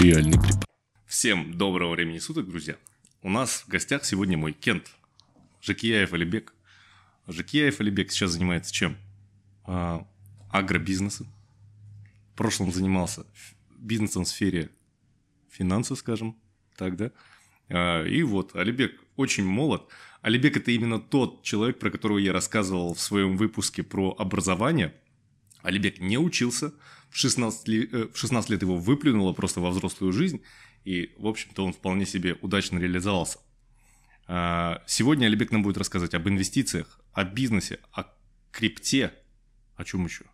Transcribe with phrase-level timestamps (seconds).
[0.00, 0.64] Реальный крип.
[1.06, 2.76] Всем доброго времени суток, друзья.
[3.22, 4.90] У нас в гостях сегодня мой Кент.
[5.60, 6.54] Жакияев Алибек.
[7.26, 8.96] Жакияев Алибек сейчас занимается чем?
[9.64, 10.06] А,
[10.50, 11.26] агробизнесом.
[12.32, 13.26] В прошлом занимался
[13.78, 14.70] бизнесом в сфере
[15.50, 16.36] финансов, скажем
[16.76, 17.10] так, да?
[17.68, 19.82] А, и вот, Алибек очень молод.
[20.22, 24.94] Алибек– это именно тот человек, про которого я рассказывал в своем выпуске про образование.
[25.62, 26.72] Алибек не учился,
[27.10, 30.42] в 16, ли- э, в 16 лет его выплюнуло просто во взрослую жизнь,
[30.84, 33.38] и, в общем-то, он вполне себе удачно реализовался.
[34.26, 38.04] А, Сегодня Алибек нам будет рассказывать об инвестициях, о бизнесе, о
[38.52, 39.12] крипте,
[39.76, 40.24] о чем еще?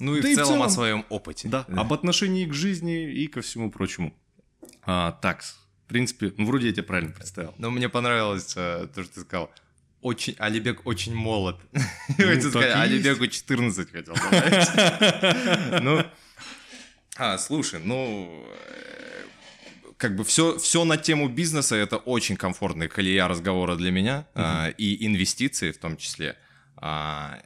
[0.00, 1.48] Ну и Да в и в целом о целом- своем опыте.
[1.48, 4.14] Да, об отношении к жизни и ко всему прочему.
[4.82, 7.54] А, так, в принципе, ну, вроде я тебя правильно представил.
[7.58, 9.50] Но мне понравилось э, то, что ты сказал.
[10.00, 11.56] Очень, Алибек очень молод.
[11.72, 12.76] Ну, сказать.
[12.76, 15.82] Алибеку 14 хотел добавить.
[15.82, 16.04] Ну,
[17.16, 18.46] а, слушай, ну,
[19.96, 24.68] как бы все, все на тему бизнеса это очень комфортная колея разговора для меня, а,
[24.68, 26.36] и инвестиции в том числе.
[26.76, 27.40] А,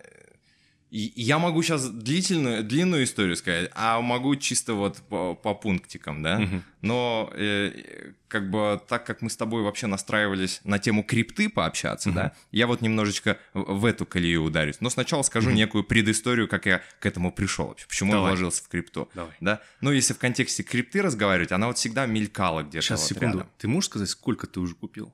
[0.92, 6.22] и я могу сейчас длительную, длинную историю сказать, а могу чисто вот по, по пунктикам,
[6.22, 6.46] да?
[6.82, 12.12] Но э, как бы так как мы с тобой вообще настраивались на тему крипты пообщаться,
[12.12, 14.80] да, я вот немножечко в, эту колею ударюсь.
[14.80, 18.32] Но сначала скажу некую предысторию, как я к этому пришел вообще, почему я Давай.
[18.32, 19.08] вложился в крипту.
[19.14, 19.32] Давай.
[19.40, 19.62] Да?
[19.80, 23.38] Ну, если в контексте крипты разговаривать, она вот всегда мелькала где-то Сейчас, вот секунду.
[23.38, 23.50] рядом.
[23.56, 25.10] Ты можешь сказать, сколько ты уже купил?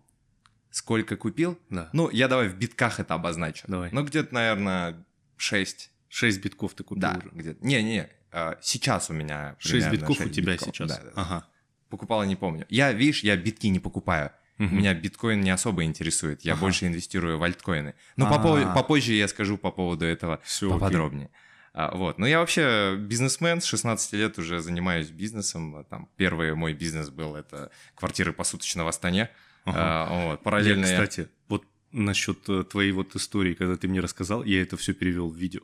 [0.73, 1.57] Сколько купил?
[1.71, 1.89] Да.
[1.93, 3.65] Ну, я давай в битках это обозначу.
[3.69, 3.91] Давай.
[3.93, 5.05] Ну, где-то, наверное,
[5.39, 5.91] 6.
[6.09, 7.31] 6 битков ты купил Да, уже.
[7.33, 7.65] где-то.
[7.67, 10.69] Не-не, а, сейчас у меня 6 примерно битков у 6 тебя битков.
[10.75, 10.89] сейчас.
[10.91, 11.11] Да, да.
[11.15, 11.47] Ага.
[11.91, 12.67] Покупал, не помню.
[12.69, 14.31] Я, видишь, я битки не покупаю.
[14.59, 14.77] Мгм.
[14.79, 16.43] Меня биткоин не особо интересует.
[16.43, 16.63] Я Ага.
[16.63, 17.95] больше инвестирую в альткоины.
[18.17, 18.31] Но А.
[18.37, 21.31] попо- попозже я скажу по поводу этого Всё, поподробнее.
[21.75, 22.19] А, вот.
[22.19, 25.85] Но я вообще бизнесмен, с 16 лет уже занимаюсь бизнесом.
[25.89, 29.31] Там первый мой бизнес был это квартиры посуточного в Астане.
[29.65, 29.79] Ага.
[29.81, 30.43] А, вот.
[30.43, 34.77] Параллельно я- кстати, вот насчет э, твоей вот истории, когда ты мне рассказал, я это
[34.77, 35.61] все перевел в видео.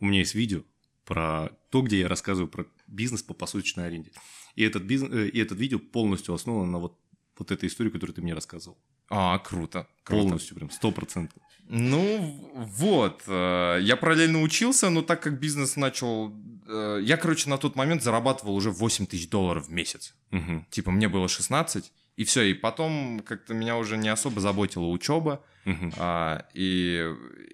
[0.00, 0.62] У меня есть видео
[1.04, 4.10] про то, где я рассказываю про бизнес по посуточной аренде.
[4.54, 6.98] И этот, бизнес, и этот видео полностью основано на вот,
[7.38, 8.78] вот этой истории, которую ты мне рассказывал.
[9.08, 9.86] А, круто.
[10.02, 10.22] круто.
[10.22, 11.40] Полностью, прям, сто процентов.
[11.68, 13.22] Ну, вот.
[13.26, 16.32] э, Я параллельно учился, но так как бизнес начал...
[16.66, 20.14] э, Я, короче, на тот момент зарабатывал уже 8 тысяч долларов в месяц.
[20.30, 20.66] Мгм.
[20.70, 22.42] Типа, мне было 16, и все.
[22.42, 25.42] И потом как-то меня уже не особо заботила учеба.
[25.64, 25.92] Мгм.
[25.98, 27.04] а, И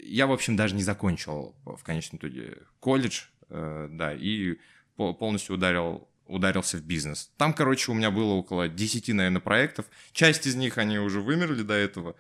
[0.03, 3.23] я, в общем, даже не закончил в конечном итоге колледж.
[3.51, 4.57] э, Да, и
[4.97, 7.31] по- полностью ударил ударился в бизнес.
[7.37, 9.85] Там, короче, у меня было около 10, наверное, проектов.
[10.13, 12.15] Часть из них, они уже вымерли до этого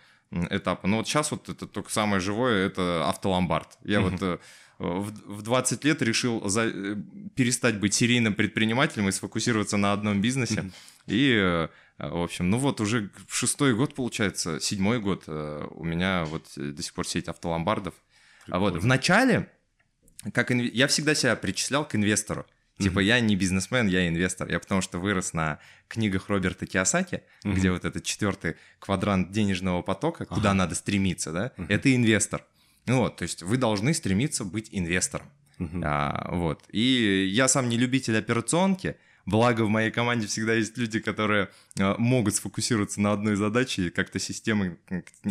[0.50, 0.86] этапа.
[0.88, 3.78] Но вот сейчас вот это только самое живое, это автоломбард.
[3.84, 4.10] Я Мгм.
[4.10, 4.38] вот э,
[4.78, 6.96] в, в 20 лет решил за- э,
[7.36, 10.70] перестать быть серийным предпринимателем и сфокусироваться на одном бизнесе.
[11.06, 16.24] И, э, в общем, ну вот уже шестой год, получается, седьмой год э, у меня
[16.24, 17.94] вот э, до сих пор сеть автоломбардов.
[18.48, 19.48] А вот в начале,
[20.32, 22.46] как инве- я всегда себя причислял к инвестору.
[22.78, 23.06] Типа Мгм.
[23.06, 24.50] я не бизнесмен, я инвестор.
[24.50, 25.58] Я потому что вырос на
[25.88, 27.54] книгах Роберта Киосаки, Мгм.
[27.54, 30.54] где вот этот четвертый квадрант денежного потока, куда Ага.
[30.54, 31.52] надо стремиться, да?
[31.56, 31.66] Мгм.
[31.68, 32.44] Это инвестор.
[32.86, 35.26] Ну вот, то есть вы должны стремиться быть инвестором.
[35.58, 35.82] Мгм.
[35.84, 36.64] А, вот.
[36.72, 41.96] И я сам не любитель операционки, благо в моей команде всегда есть люди, которые а,
[41.98, 44.78] могут сфокусироваться на одной задаче и как-то системы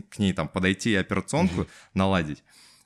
[0.09, 2.43] к, ней там подойти и операционку наладить.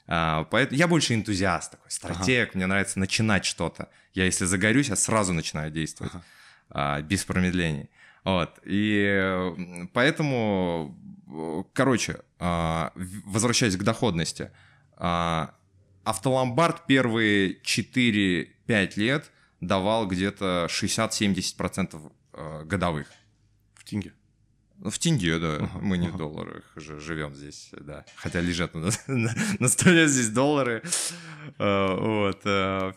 [0.07, 3.89] А, поэтому я больше энтузиаст такой, стратег, мне нравится начинать что-то.
[4.13, 6.23] Я если загорюсь, я сразу начинаю действовать, Ага.
[6.69, 7.89] а, без промедления.
[8.23, 8.59] Вот.
[8.65, 14.49] И э, поэтому, э, короче, а, возвращаясь к доходности,
[14.97, 15.53] а,
[16.03, 19.31] автоломбард первые 4-5 лет
[19.67, 23.07] давал где-то 60-70% э, годовых.
[23.75, 24.13] В тенге.
[24.77, 25.55] Ну, В тенге, да.
[25.55, 26.15] Ага, Мы не ага.
[26.15, 28.03] в долларах же живем здесь, да.
[28.17, 30.83] Хотя лежат у нас на, на столе здесь доллары.
[31.59, 32.41] Э, Вот.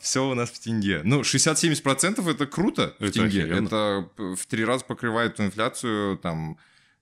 [0.00, 1.02] Все у нас в тенге.
[1.04, 3.44] Ну, 60-70% это круто в Это тенге.
[3.44, 3.66] охеренно.
[3.66, 6.18] Это в три раза покрывает инфляцию.
[6.18, 6.58] Там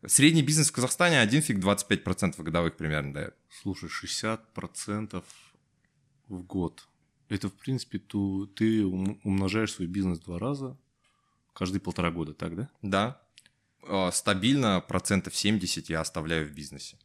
[0.06, 3.34] средний бизнес в Казахстане один фиг 25% годовых примерно дает.
[3.62, 5.24] Слушай, 60%
[6.28, 6.86] в год.
[7.28, 10.76] Это, в принципе, ту, ты ум- умножаешь свой бизнес два раза
[11.52, 12.68] каждые полтора года, так, да?
[12.82, 13.20] Да.
[13.82, 16.98] Э, Стабильно процентов 70 я оставляю в бизнесе.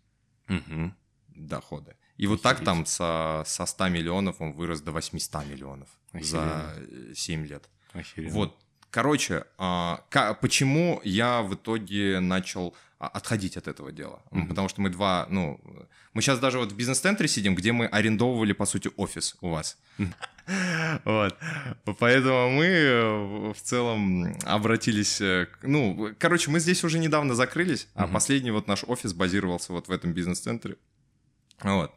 [0.49, 0.93] Угу.
[1.29, 1.95] доходы.
[2.17, 2.65] И вот так Охереть.
[2.65, 6.75] там со, со 100 миллионов он вырос до 800 миллионов за
[7.15, 7.69] 7 лет.
[7.93, 8.33] Охеренно.
[8.33, 8.59] Вот,
[8.89, 10.03] короче, а,
[10.41, 14.21] почему я в итоге начал а, отходить от этого дела?
[14.31, 14.47] Мгм.
[14.47, 15.59] Потому что мы два, ну,
[16.13, 19.77] мы сейчас даже вот в бизнес-центре сидим, где мы арендовывали, по сути, офис у вас.
[21.05, 21.37] Вот.
[21.99, 25.21] Поэтому мы э, в целом обратились...
[25.21, 29.87] э, Ну, короче, мы здесь уже недавно закрылись, а последний вот наш офис базировался вот
[29.87, 30.75] в этом бизнес-центре.
[31.61, 31.93] Вот.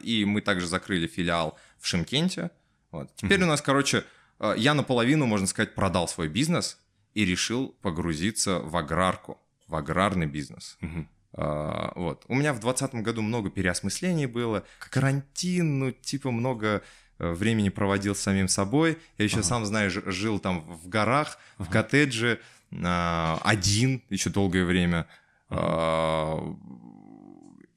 [0.00, 2.50] И мы также закрыли филиал в Шимкенте.
[2.92, 3.10] Вот.
[3.16, 4.04] Теперь у нас, короче,
[4.38, 6.78] э, я наполовину, можно сказать, продал свой бизнес
[7.14, 10.76] и решил погрузиться в аграрку, в аграрный бизнес.
[10.80, 11.08] Мгм.
[11.32, 12.24] А, Вот.
[12.28, 14.64] У меня в 2020 году много переосмыслений было.
[14.90, 16.82] Карантин, ну, типа, много
[17.18, 18.98] э, времени проводил с самим собой.
[19.18, 19.44] Я еще, Ага.
[19.46, 21.72] сам знаешь, жил там в горах, в Ага.
[21.72, 22.40] коттедже,
[22.84, 25.06] а, один еще долгое время.
[25.48, 26.38] А,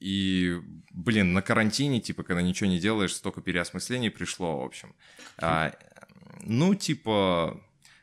[0.02, 0.58] И,
[0.92, 4.96] блин, на карантине, типа, когда ничего не делаешь, столько переосмыслений пришло, в общем.
[5.42, 5.74] А,
[6.46, 7.62] Ну, типа,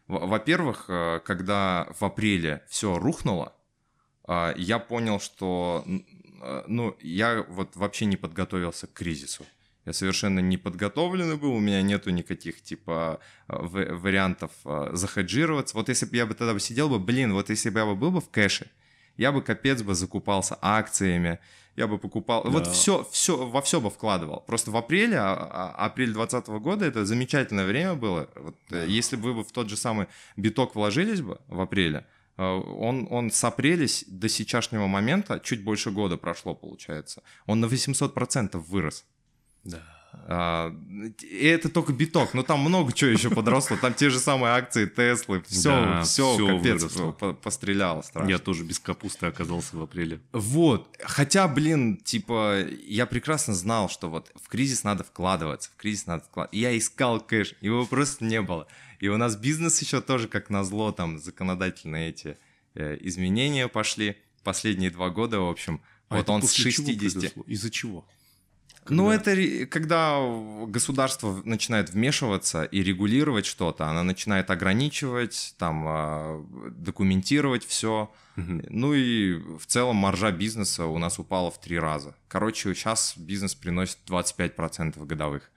[0.08, 3.55] во- во-первых, э, когда в апреле все рухнуло, а,
[4.56, 9.44] я понял, что, э, ну, я вот вообще не подготовился к кризису.
[9.84, 14.50] Я совершенно не подготовленный был, у меня нету никаких, типа, в- вариантов
[14.92, 15.76] захеджироваться.
[15.76, 17.94] Вот если бы я бы тогда бы сидел бы, блин, вот если бы я бы
[17.94, 18.68] был бы в кэше,
[19.16, 21.38] я бы капец бы закупался акциями,
[21.76, 22.70] я бы покупал, вот Да.
[22.70, 24.40] все, все, во все бы вкладывал.
[24.40, 25.34] Просто в апреле, а-
[25.76, 28.28] а- апрель 2020 года, это замечательное время было.
[28.34, 30.06] Вот, э, если бы вы в тот же самый
[30.36, 32.06] биток вложились бы в апреле,
[32.44, 38.56] он, он с апреля до сейчасшнего момента, чуть больше года прошло, получается, он на 800%
[38.58, 39.04] вырос.
[39.64, 39.82] Да.
[40.28, 40.74] А,
[41.20, 43.76] И это только биток, но там много чего еще подросло.
[43.76, 47.12] Там те же самые акции Теслы, все, Да, все, всё капец, выросло.
[47.12, 48.30] по- постреляло страшно.
[48.30, 50.20] Я тоже без капусты оказался в апреле.
[50.32, 50.96] Вот.
[51.04, 56.24] Хотя, блин, типа, я прекрасно знал, что вот в кризис надо вкладываться, в кризис надо
[56.24, 56.56] вкладываться.
[56.56, 58.66] Я искал кэш, его просто не было.
[59.00, 62.36] И у нас бизнес еще тоже, как назло, там законодательные эти
[62.74, 65.80] э, изменения пошли последние два года, в общем.
[66.08, 66.98] А вот это он с после чего 60...
[67.12, 67.44] произошло?
[67.46, 68.06] Из-за чего?
[68.88, 70.20] Ну, Когда- это ре- когда
[70.68, 78.12] государство начинает вмешиваться и регулировать что-то, она начинает ограничивать, там, а, документировать все.
[78.36, 78.64] Мгм.
[78.70, 82.14] Ну и в целом маржа бизнеса у нас упала в три раза.
[82.28, 85.50] Короче, сейчас бизнес приносит 25% годовых.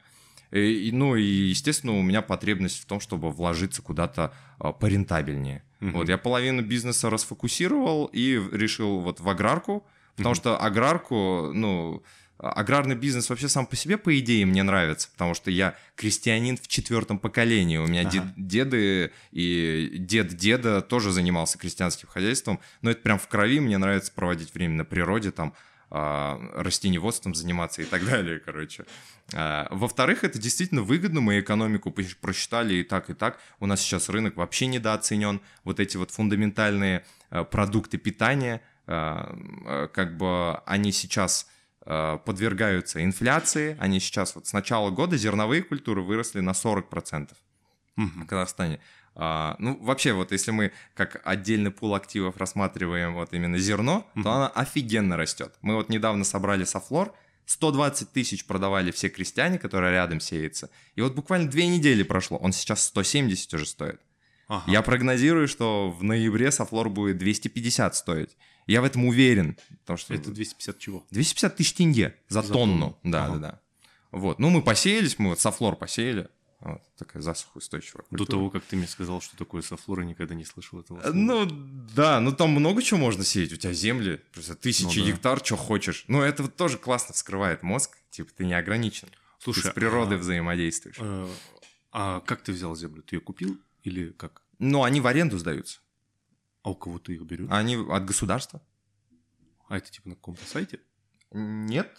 [0.51, 5.63] И, и, ну и, естественно, у меня потребность в том, чтобы вложиться куда-то а, порентабельнее.
[5.79, 5.93] Мгм.
[5.93, 9.85] Вот, я половину бизнеса расфокусировал и решил вот в аграрку,
[10.15, 10.35] потому Мгм.
[10.41, 12.03] что аграрку, ну,
[12.39, 16.57] а- аграрный бизнес вообще сам по себе, по идее, мне нравится, потому что я крестьянин
[16.57, 17.77] в четвертом поколении.
[17.77, 18.11] У меня Ага.
[18.11, 23.77] дед- деды и дед деда тоже занимался крестьянским хозяйством, но это прям в крови, мне
[23.77, 25.53] нравится проводить время на природе, там,
[25.91, 28.85] растеневодством заниматься и так далее, короче.
[29.33, 31.91] А, Во-вторых, это действительно выгодно, мы экономику
[32.21, 33.39] просчитали и так, и так.
[33.59, 35.41] У нас сейчас рынок вообще недооценен.
[35.63, 41.47] Вот эти вот фундаментальные а, продукты питания, а, а, как бы они сейчас
[41.81, 47.29] а, подвергаются инфляции, они сейчас вот с начала года зерновые культуры выросли на 40%
[47.95, 48.25] в.
[48.25, 48.79] Казахстане.
[49.21, 54.23] А, ну, вообще, вот если мы как отдельный пул активов рассматриваем вот именно зерно, Мгм.
[54.23, 55.53] то оно офигенно растет.
[55.61, 57.13] Мы вот недавно собрали софлор,
[57.45, 60.69] 120 тысяч продавали все крестьяне, которые рядом сеются.
[60.95, 63.99] И вот буквально две недели прошло, он сейчас 170 уже стоит.
[64.47, 64.71] Ага.
[64.71, 68.37] Я прогнозирую, что в ноябре софлор будет 250 стоить.
[68.67, 69.57] Я в этом уверен.
[69.81, 71.05] Потому что Это 250 чего?
[71.11, 72.73] 250 тысяч тенге за, За тонну.
[72.73, 72.99] тонну.
[73.03, 73.33] Да, Ага.
[73.35, 73.59] да, да.
[74.11, 74.39] Вот.
[74.39, 76.29] Ну, мы посеялись, мы вот софлор посеяли.
[76.61, 78.27] Вот, такая засухоустойчивая До культура.
[78.31, 81.13] того, как ты мне сказал, что такое софлора, никогда не слышал этого слова.
[81.15, 81.45] Ну,
[81.95, 83.53] да, ну там много чего можно сеять.
[83.53, 85.11] У тебя земли, просто тысячи Ну да.
[85.11, 86.03] гектар, что хочешь.
[86.09, 87.97] Ну, это вот тоже классно вскрывает мозг.
[88.09, 89.07] Типа, ты не ограничен.
[89.39, 90.97] Слушай, ты с природой а- взаимодействуешь.
[90.99, 91.29] Э,
[91.91, 93.03] А как ты взял землю?
[93.03, 94.41] Ты ее купил или как?
[94.59, 95.79] Ну, они в аренду сдаются.
[96.63, 97.47] А у кого ты их берешь?
[97.49, 98.61] Они от государства.
[99.69, 100.81] А это типа на каком-то сайте?
[101.31, 101.95] Нет.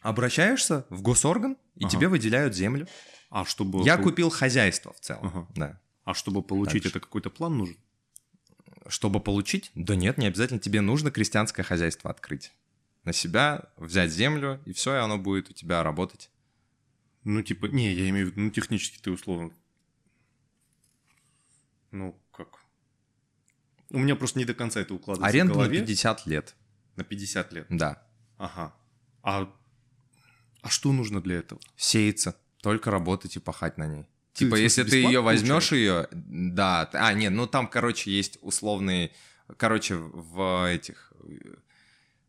[0.00, 1.90] Обращаешься в госорган, и Ага.
[1.90, 2.88] тебе выделяют землю.
[3.28, 3.84] А чтобы...
[3.84, 5.26] Я купил хозяйство в целом.
[5.26, 5.48] Ага.
[5.54, 5.80] Да.
[6.04, 6.88] А чтобы получить же.
[6.88, 7.76] это какой-то план нужен?
[8.88, 9.70] Чтобы получить?
[9.74, 10.58] Да нет, не обязательно.
[10.58, 12.52] Тебе нужно крестьянское хозяйство открыть.
[13.04, 16.30] На себя взять землю, и все, и оно будет у тебя работать.
[17.24, 19.52] Ну, типа, не, я имею в виду, ну, технически ты условно.
[21.90, 22.48] Ну, как?
[23.90, 25.80] У меня просто не до конца это укладывается Аренда в на голове.
[25.80, 26.54] 50 лет.
[26.96, 27.66] На 50 лет.
[27.68, 28.02] Да.
[28.38, 28.74] Ага.
[29.22, 29.52] А,
[30.62, 31.60] а что нужно для этого?
[31.76, 32.36] Сеется.
[32.62, 34.06] Только работать и пахать на ней.
[34.34, 39.12] Ты, Типа, если ты ее возьмешь ее, да, а нет, ну там, короче, есть условные,
[39.56, 41.12] короче, в этих,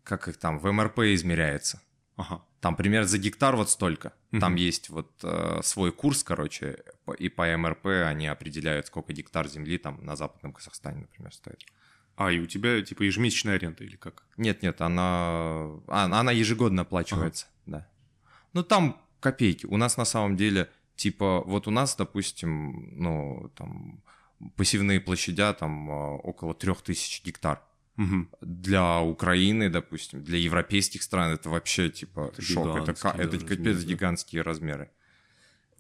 [0.03, 1.81] как их там, в МРП измеряется.
[2.15, 2.43] Ага.
[2.59, 4.13] Там примерно за гектар вот столько.
[4.39, 4.55] Там Мгм.
[4.55, 6.83] есть вот э, свой курс, короче,
[7.17, 11.63] и по МРП они определяют, сколько гектар земли там на Западном Казахстане, например, стоит.
[12.15, 14.23] А, и у тебя, типа, ежемесячная аренда или как?
[14.37, 17.87] Нет, нет, она, а, она ежегодно оплачивается, да.
[18.53, 19.65] Ну там копейки.
[19.65, 20.69] У нас на самом деле
[21.01, 24.03] Типа, вот у нас, допустим, ну, там,
[24.55, 27.59] пассивные площадя там а, около 3000 гектар.
[27.95, 28.29] Мгм.
[28.41, 32.67] Для Украины, допустим, для европейских стран это вообще типа Это шок.
[32.67, 33.87] Это, гигантские, это да, капец размеры, да.
[33.87, 34.91] гигантские размеры.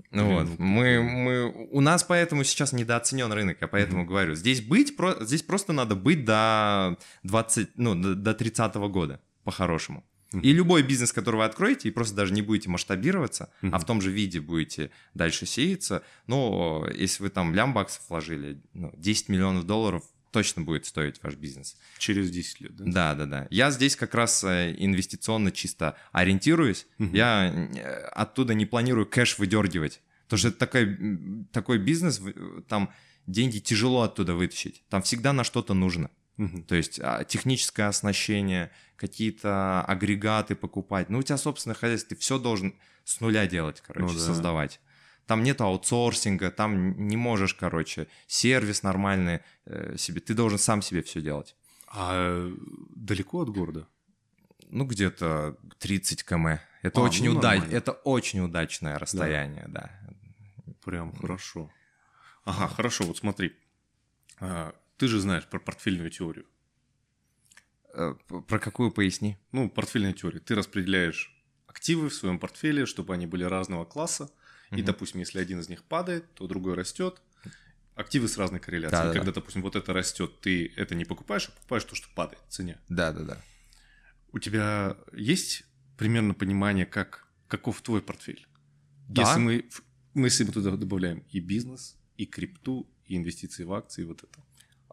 [0.09, 4.61] Ну вот, ну, мы, мы, у нас поэтому сейчас недооценен рынок, я поэтому говорю, здесь
[4.61, 10.03] быть, про, здесь просто надо быть до 20, ну, до, до 30 года, по-хорошему.
[10.33, 13.75] И любой бизнес, который вы откроете, и просто даже не будете масштабироваться, Мгм.
[13.75, 18.61] а в том же виде будете дальше сеяться, ну, если вы там лям баксов вложили,
[18.73, 21.75] ну, 10 миллионов долларов точно будет стоить ваш бизнес.
[21.97, 22.83] Через 10 лет, да?
[22.87, 23.47] Да, да, да.
[23.49, 26.87] Я здесь как раз э, инвестиционно чисто ориентируюсь.
[26.97, 27.13] Мгм.
[27.13, 30.01] Я э, оттуда не планирую кэш выдергивать.
[30.23, 30.97] Потому что это такой,
[31.51, 32.21] такой бизнес,
[32.69, 32.93] там
[33.27, 34.83] деньги тяжело оттуда вытащить.
[34.87, 36.09] Там всегда на что-то нужно.
[36.67, 41.09] То есть а, техническое оснащение, какие-то агрегаты покупать.
[41.09, 44.25] Ну, у тебя собственное хозяйство, ты все должен с нуля делать, короче, Ну да.
[44.25, 44.79] создавать.
[45.27, 50.19] Там нет аутсорсинга, там не можешь, короче, сервис нормальный э, себе.
[50.19, 51.55] Ты должен сам себе все делать.
[51.87, 52.51] А
[52.95, 53.87] далеко от города?
[54.69, 56.61] Ну, где-то 30 км.
[56.81, 57.63] Это А, очень ну, удач...
[57.71, 59.91] это очень удачное расстояние, да.
[60.83, 61.69] Прям хорошо.
[62.43, 63.53] Ага, хорошо, вот смотри.
[65.01, 66.45] Ты же знаешь про портфельную теорию.
[67.91, 68.13] Э,
[68.47, 69.35] Про какую поясни?
[69.51, 70.37] Ну, портфельная теория.
[70.37, 74.29] Ты распределяешь активы в своем портфеле, чтобы они были разного класса.
[74.69, 74.85] И, Мгм.
[74.85, 77.19] допустим, если один из них падает, то другой растет.
[77.95, 78.99] Активы с разной корреляцией.
[79.01, 79.17] Да-да-да.
[79.17, 82.51] Когда, допустим, вот это растет, ты это не покупаешь, а покупаешь то, что падает в
[82.51, 82.77] цене.
[82.87, 83.41] Да, да, да.
[84.31, 85.63] У тебя есть
[85.97, 88.47] примерно понимание, как, каков твой портфель?
[89.09, 89.23] Да.
[89.23, 89.65] Если мы,
[90.13, 94.43] мы, если мы туда добавляем и бизнес, и крипту, и инвестиции в акции, вот это.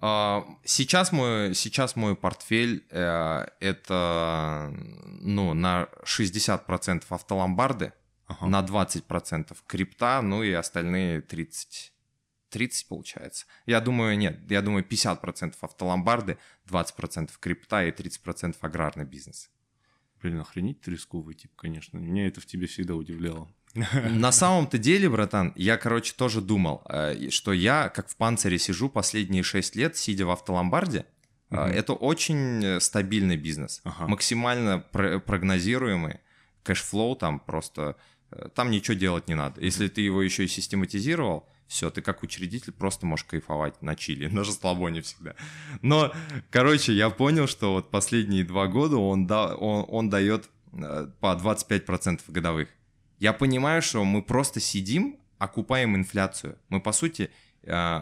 [0.01, 4.73] А, Сейчас мой, сейчас мой портфель э, это
[5.21, 7.93] ну, на 60% автоломбарды,
[8.27, 8.47] Ага.
[8.47, 11.93] на 20% крипта, ну и остальные 30.
[12.51, 13.47] 30 получается.
[13.67, 19.51] Я думаю, нет, я думаю 50% автоломбарды, 20% крипта и 30% аграрный бизнес.
[20.23, 21.99] Блин, охренеть ты рисковый тип, конечно.
[21.99, 23.53] Меня это в тебе всегда удивляло.
[23.93, 28.89] На самом-то деле, братан, я, короче, тоже думал, э, что я, как в панцире сижу
[28.89, 31.05] последние 6 лет, сидя в автоломбарде,
[31.51, 31.63] Мгм.
[31.63, 34.07] это очень э, стабильный бизнес, Ага.
[34.09, 36.21] максимально про- прогнозируемый,
[36.63, 37.97] cash flow там просто,
[38.55, 39.61] там ничего делать не надо.
[39.63, 44.27] Если ты его еще и систематизировал, все, ты как учредитель просто можешь кайфовать на чилле,
[44.33, 45.35] на расслабоне всегда.
[45.83, 46.13] Но,
[46.51, 50.51] короче, я понял, что вот последние два года он, да, он, он дает
[51.21, 52.69] по 25% годовых.
[53.19, 56.59] Я понимаю, что мы просто сидим, окупаем инфляцию.
[56.69, 57.31] Мы, по сути,
[57.63, 58.01] э,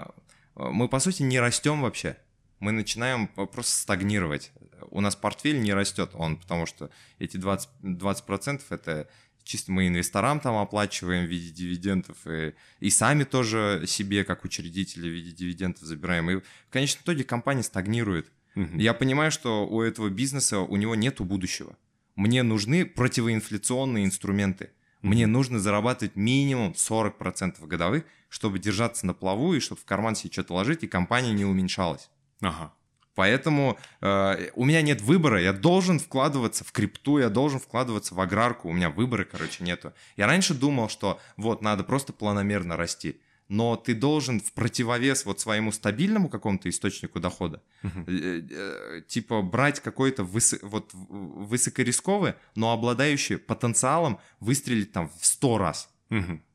[0.55, 2.17] мы, по сути, не растем вообще.
[2.61, 4.53] Мы начинаем просто стагнировать.
[4.91, 9.09] У нас портфель не растет, он, потому что эти 20%, 20% это
[9.47, 15.09] чисто мы инвесторам там оплачиваем в виде дивидендов, и, и сами тоже себе, как учредители,
[15.09, 16.31] в виде дивидендов забираем.
[16.31, 18.31] И в конечном итоге компания стагнирует.
[18.55, 18.79] Мгм.
[18.79, 21.77] Я понимаю, что у этого бизнеса, у него нету будущего.
[22.17, 24.71] Мне нужны противоинфляционные инструменты.
[25.03, 30.33] Мне нужно зарабатывать минимум 40% годовых, чтобы держаться на плаву и чтобы в карман себе
[30.33, 32.11] что-то ложить, и компания не уменьшалась.
[32.41, 32.73] Ага.
[33.17, 38.21] Поэтому э, у меня нет выбора, я должен вкладываться в крипту, я должен вкладываться в
[38.21, 39.95] аграрку, у меня выбора, короче, нету.
[40.19, 45.41] Я раньше думал, что вот надо просто планомерно расти, но ты должен в противовес вот
[45.41, 54.19] своему стабильному какому-то источнику дохода, э, э, типа брать какой-то вот высокорисковый, но обладающий потенциалом
[54.41, 55.89] выстрелить там в 100 раз.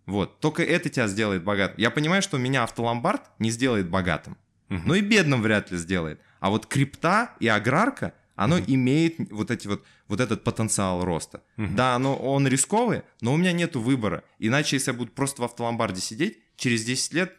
[0.08, 1.76] Вот, только это тебя сделает богатым.
[1.80, 4.36] Я понимаю, что меня автоломбард не сделает богатым.
[4.70, 4.82] Мгм.
[4.86, 6.20] Ну и бедным вряд ли сделает.
[6.40, 8.66] А вот крипта и аграрка, оно Мгм.
[8.68, 11.44] имеет вот, эти вот, вот этот потенциал роста.
[11.58, 11.76] Мгм.
[11.76, 14.24] Да, оно, он рисковый, но у меня нету выбора.
[14.40, 17.36] Иначе, если я буду просто в автоломбарде сидеть, через 10 лет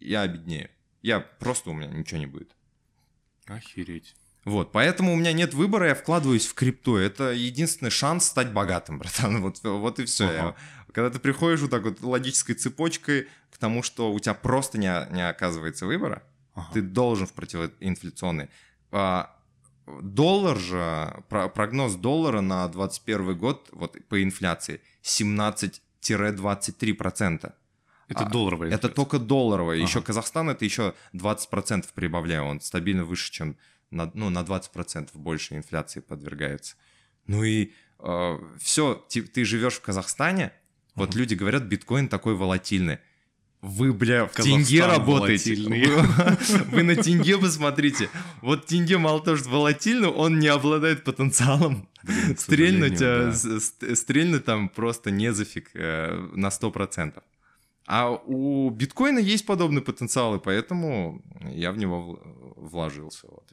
[0.00, 0.68] я обеднею.
[1.00, 2.50] Я просто у меня ничего не будет.
[3.46, 4.16] Охереть.
[4.44, 6.96] Вот, поэтому у меня нет выбора, я вкладываюсь в крипту.
[6.96, 9.40] Это единственный шанс стать богатым, братан.
[9.42, 10.26] Вот, вот и все.
[10.28, 10.56] Ага.
[10.92, 14.88] Когда ты приходишь вот так вот логической цепочкой к тому, что у тебя просто не,
[15.12, 16.68] не оказывается выбора, Ага.
[16.74, 18.48] ты должен в противоинфляционный.
[18.90, 19.30] А,
[19.86, 27.52] доллар же, про- прогноз доллара на 2021 год вот по инфляции 17-23%.
[28.08, 28.94] Это а, долларовая Это инфляция.
[28.94, 29.76] только долларовая.
[29.76, 30.06] Еще Ага.
[30.06, 32.44] Казахстан это еще 20% прибавляю.
[32.44, 33.56] Он стабильно выше, чем
[33.90, 36.76] на, ну, на 20% больше инфляции подвергается.
[37.26, 37.72] Ну и
[38.58, 40.52] все, ты, живешь в Казахстане,
[40.94, 41.18] вот Ага.
[41.18, 42.98] люди говорят, биткоин такой волатильный.
[43.62, 45.54] Вы, бля, в Казахстан тенге работаете.
[45.54, 45.86] Вы,
[46.70, 48.10] вы на тенге посмотрите.
[48.42, 51.88] Вот тенге мало того, что волатильный, он не обладает потенциалом.
[52.02, 53.94] Блин, Стрельнуть, а, да.
[53.96, 57.22] стрельнуть там просто не зафиг э, на 100%.
[57.86, 62.18] А у биткоина есть подобный потенциал, и поэтому я в него
[62.56, 63.26] вложился.
[63.26, 63.52] Вот.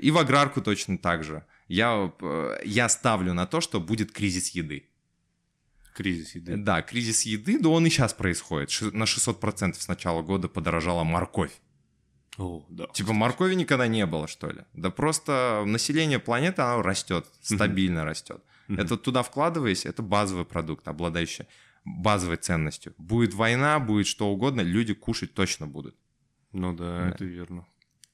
[0.00, 1.44] И в аграрку точно так же.
[1.68, 4.88] Я, э, я ставлю на то, что будет кризис еды.
[5.94, 6.56] Кризис еды.
[6.56, 8.70] Да, кризис еды, да он и сейчас происходит.
[8.92, 11.52] На 600% с начала года подорожала морковь.
[12.38, 12.86] О, да.
[12.86, 14.62] Типа моркови никогда не было, что ли?
[14.72, 18.42] Да просто население планеты, оно растет, стабильно растет.
[18.68, 21.46] Это туда вкладываясь, это базовый продукт, обладающий
[21.84, 22.94] базовой ценностью.
[22.98, 25.96] Будет война, будет что угодно, люди кушать точно будут.
[26.52, 27.08] Ну да, Да.
[27.10, 27.66] это верно.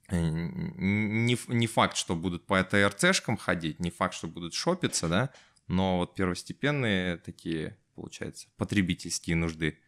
[0.08, 5.30] Э, Не, не факт, что будут по ТРЦшкам ходить, не факт, что будут шопиться, да,
[5.66, 9.78] но вот первостепенные такие, получается, потребительские нужды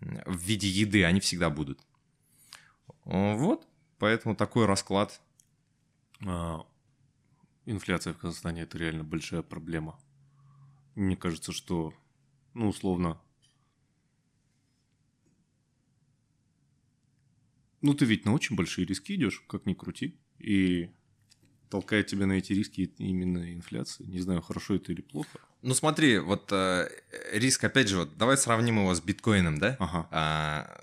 [0.00, 1.80] в виде еды, они всегда будут.
[3.04, 3.66] Вот,
[3.98, 5.20] поэтому такой расклад.
[6.26, 6.66] А,
[7.64, 9.98] инфляция в Казахстане это реально большая проблема.
[10.94, 11.94] Мне кажется, что,
[12.54, 13.20] ну, условно.
[17.80, 20.16] Ну, ты ведь на очень большие риски идешь, как ни крути.
[20.38, 20.90] И
[21.68, 24.06] толкает тебя на эти риски именно инфляция.
[24.06, 25.38] Не знаю, хорошо это или плохо.
[25.62, 26.88] Ну смотри, вот э,
[27.32, 29.76] риск, опять же, вот давай сравним его с биткоином, да?
[29.80, 30.08] Ага.
[30.10, 30.78] А,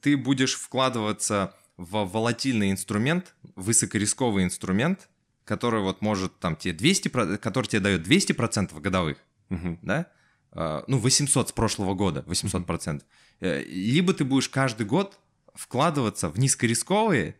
[0.00, 5.08] ты будешь вкладываться в волатильный инструмент, высокорисковый инструмент,
[5.44, 9.78] который вот может там тебе 200, про- который тебе дает 200% годовых, Мгм.
[9.82, 10.10] да?
[10.52, 13.02] А, ну, 800 с прошлого года, 800%.
[13.40, 15.18] Э, Либо ты будешь каждый год
[15.54, 17.36] вкладываться в низкорисковые,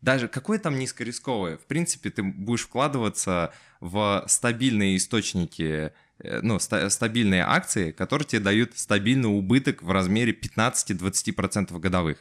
[0.00, 1.56] даже какой там низкорисковые?
[1.58, 8.40] В принципе, ты будешь вкладываться в стабильные источники, э, ну, ста- стабильные акции, которые тебе
[8.40, 12.18] дают стабильный убыток в размере 15-20% годовых.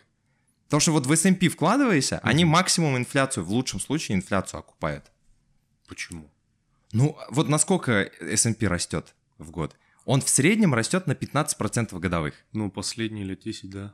[0.66, 5.06] Потому что вот в S&P вкладывайся, они максимум инфляцию, в лучшем случае инфляцию окупают.
[5.88, 6.30] Почему?
[6.92, 9.76] Ну, вот насколько S&P растет в год?
[10.08, 12.34] Он в среднем растет на 15% годовых.
[12.54, 13.94] Ну, последние лет 10, да.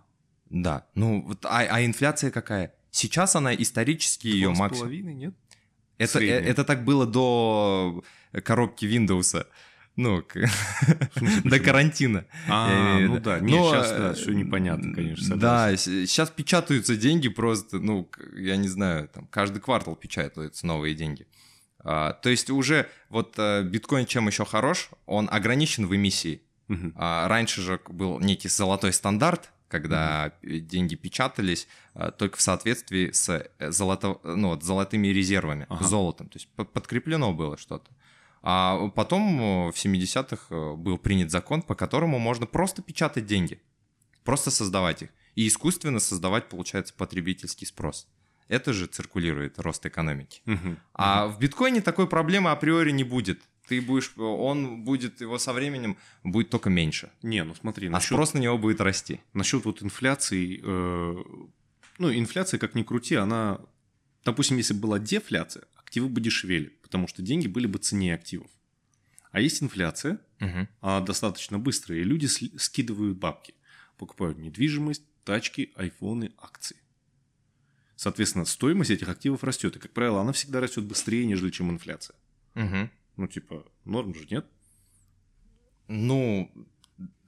[0.52, 0.86] Да.
[0.94, 2.76] Ну, вот, а, а инфляция какая?
[2.92, 4.90] Сейчас она исторически ее максимум.
[4.90, 5.34] половиной, нет?
[5.98, 6.42] Это, э, средняя.
[6.42, 8.04] это так было до
[8.44, 9.44] коробки Windows.
[9.96, 10.24] Ну,
[11.46, 12.26] до карантина.
[12.48, 13.40] А, ну да.
[13.40, 15.36] Не, сейчас, э, все непонятно, конечно.
[15.36, 21.26] Да, сейчас печатаются деньги просто, ну, я не знаю, там каждый квартал печатаются новые деньги.
[21.84, 26.42] А, то есть уже вот э, биткоин чем еще хорош, он ограничен в эмиссии.
[26.96, 33.12] А раньше же был некий золотой стандарт, когда э, деньги печатались а, только в соответствии
[33.12, 35.84] с э, золото, ну, вот, золотыми резервами, Ага.
[35.86, 36.30] золотом.
[36.30, 37.92] То есть по- подкреплено было что-то.
[38.42, 43.62] А потом э, в 70-х э, был принят закон, по которому можно просто печатать деньги,
[44.24, 45.10] просто создавать их.
[45.36, 48.08] И искусственно создавать, получается, потребительский спрос.
[48.48, 50.42] Это же циркулирует рост экономики.
[50.46, 50.78] Мгм.
[50.94, 53.42] А в биткоине такой проблемы априори не будет.
[53.68, 57.12] Ты будешь, он будет, его со временем будет только меньше.
[57.22, 59.22] Не, ну смотри, А насчет, спрос на него будет расти.
[59.34, 61.24] насчет вот инфляции, э,
[61.98, 63.62] ну, инфляция, как ни крути, она,
[64.26, 68.52] допустим, если была дефляция, активы бы дешевели, потому что деньги были бы ценнее активов.
[69.32, 70.20] А есть инфляция,
[70.82, 72.26] она достаточно быстрая, и люди
[72.58, 73.54] скидывают бабки,
[73.98, 76.76] покупают недвижимость, тачки, айфоны, акции.
[77.96, 82.16] Соответственно, стоимость этих активов растет, и, как правило, она всегда растет быстрее, нежели чем инфляция.
[82.56, 82.90] Мгм.
[83.18, 84.46] Ну, типа, норм же нет?
[85.88, 86.52] Ну,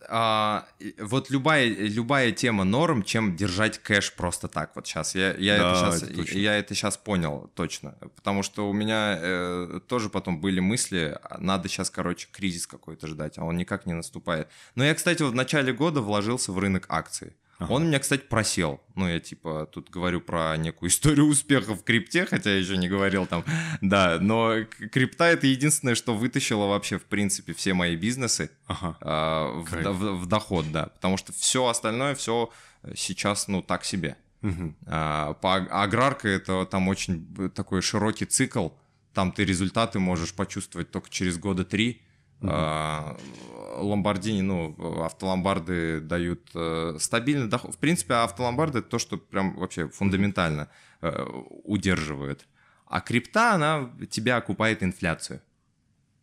[0.07, 0.67] а,
[0.99, 4.75] вот любая, любая тема норм, чем держать кэш просто так.
[4.75, 6.37] Вот сейчас я, я, Да, это, щас, это точно.
[6.37, 7.95] я это сейчас понял точно.
[8.15, 13.07] Потому что у меня э, тоже потом были мысли, а, надо сейчас, короче, кризис какой-то
[13.07, 14.49] ждать, а он никак не наступает.
[14.75, 17.35] Но я, кстати, вот в начале года вложился в рынок акций.
[17.57, 17.71] Ага.
[17.71, 18.81] Он меня, кстати, просел.
[18.95, 22.89] Ну, я типа тут говорю про некую историю успеха в крипте, хотя я еще не
[22.89, 23.45] говорил там.
[23.81, 28.97] Да, но крипта это единственное, что вытащило вообще, в принципе, все мои бизнесы Ага.
[29.01, 30.87] а, в, в- в доход, да.
[30.87, 32.49] Потому что все остальное, все
[32.93, 34.17] сейчас, ну, так себе.
[34.85, 38.69] А, по аг- аграрка это там очень такой широкий цикл.
[39.13, 42.01] Там ты результаты можешь почувствовать только через года три.
[42.41, 43.17] А,
[43.77, 47.75] Ломбардини, ну, автоломбарды дают э, стабильный доход.
[47.75, 50.69] В принципе, автоломбарды это то, что прям вообще фундаментально
[51.01, 51.23] э,
[51.63, 52.47] удерживает.
[52.87, 55.41] А крипта, она тебя окупает инфляцию.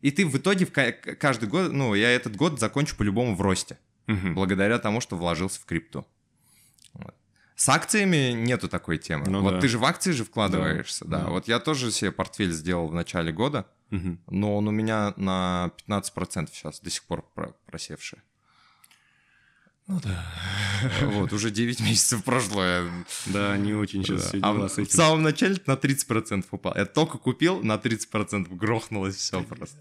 [0.00, 3.40] И ты в итоге в ка- каждый год, ну, я этот год закончу по-любому в
[3.40, 4.34] росте Мгм.
[4.34, 6.06] благодаря тому, что вложился в крипту.
[6.94, 7.14] Вот.
[7.54, 9.26] С акциями нету такой темы.
[9.28, 9.60] Ну вот да.
[9.60, 11.28] ты же в акции же вкладываешься, да, да.
[11.30, 14.20] Вот я тоже себе портфель сделал в начале года, Мгм.
[14.30, 18.18] но он у меня на 15% сейчас до сих пор про- просевший.
[19.86, 20.24] Ну да.
[21.02, 22.64] Вот, уже 9 месяцев прошло.
[22.64, 24.28] я- Да, не очень сейчас да.
[24.28, 24.90] все А дела в с в этим.
[24.96, 26.72] самом начале на 30% упал.
[26.76, 29.78] Я только купил, на 30% грохнулось все просто.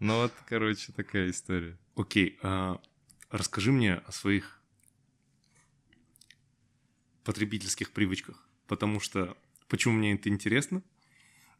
[0.00, 1.78] Ну вот, короче, такая история.
[1.94, 2.80] Окей, а
[3.30, 4.60] расскажи мне о своих
[7.24, 8.48] потребительских привычках.
[8.66, 9.36] Потому что...
[9.68, 10.82] Почему мне это интересно?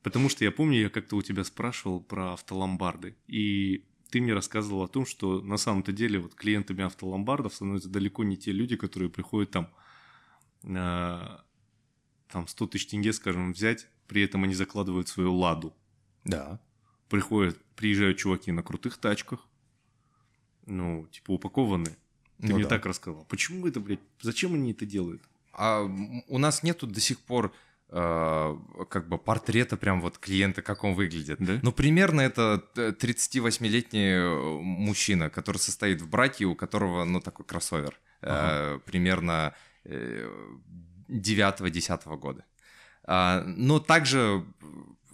[0.02, 3.16] Потому что я помню, я как-то у тебя спрашивал про автоломбарды.
[3.28, 8.24] И ты мне рассказывал о том, что на самом-то деле вот клиентами автоломбардов становятся далеко
[8.24, 9.72] не те люди, которые приходят там,
[10.64, 11.38] э,
[12.28, 15.72] там 100 тысяч тенге, скажем, взять, при этом они закладывают свою ладу.
[16.24, 16.60] Да.
[17.08, 19.46] Приходят, приезжают чуваки на крутых тачках,
[20.66, 21.96] ну, типа упакованные.
[22.40, 22.70] Ты Ну мне да.
[22.70, 23.24] так рассказал.
[23.26, 25.22] Почему это, блядь, зачем они это делают?
[25.52, 27.52] А у нас нету до сих пор
[27.92, 31.36] как бы портрета прям вот клиента, как он выглядит.
[31.40, 31.58] Да?
[31.62, 37.44] Ну, примерно это э, 38-летний э, мужчина, который состоит в браке, у которого, ну, такой
[37.44, 37.98] кроссовер.
[38.22, 40.26] Э, примерно э,
[41.08, 42.44] 9-10 года.
[43.04, 44.18] А, но также,
[44.62, 44.64] э,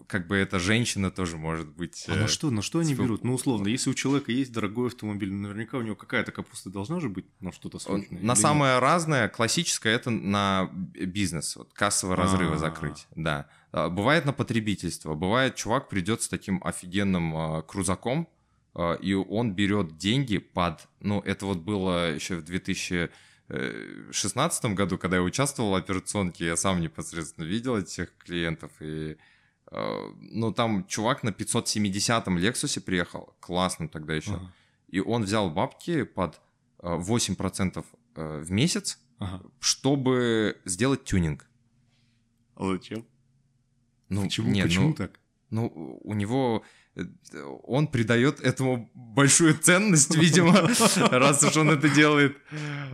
[0.08, 2.06] как бы, эта женщина тоже может быть...
[2.08, 3.24] А э, на что, на что они типа, берут?
[3.24, 7.10] Ну, условно, если у человека есть дорогой автомобиль, наверняка у него какая-то капуста должна же
[7.10, 8.18] быть на что-то срочное.
[8.22, 12.58] На самое разное, классическое это на бизнес, вот, кассовые разрывы А.
[12.58, 13.50] закрыть, да.
[13.70, 18.30] А, Бывает на потребительство, бывает чувак придет с таким офигенным а, крузаком,
[18.74, 25.18] а, и он берет деньги под, ну это вот было еще в 2016 году, когда
[25.18, 29.18] я участвовал в операционке, я сам непосредственно видел этих клиентов, и
[29.70, 34.52] ну там чувак на 570-м Лексусе приехал, классным тогда еще, Ага,
[34.88, 36.40] и он взял бабки под
[36.78, 39.42] а, 8% э, в месяц, ага.
[39.60, 41.48] чтобы сделать тюнинг.
[42.56, 43.06] А зачем?
[44.08, 45.20] Ну, почему не, почему ну, так?
[45.50, 46.64] ну, у него...
[47.64, 50.68] Он придает этому большую ценность, видимо,
[51.10, 52.36] раз уж он это делает.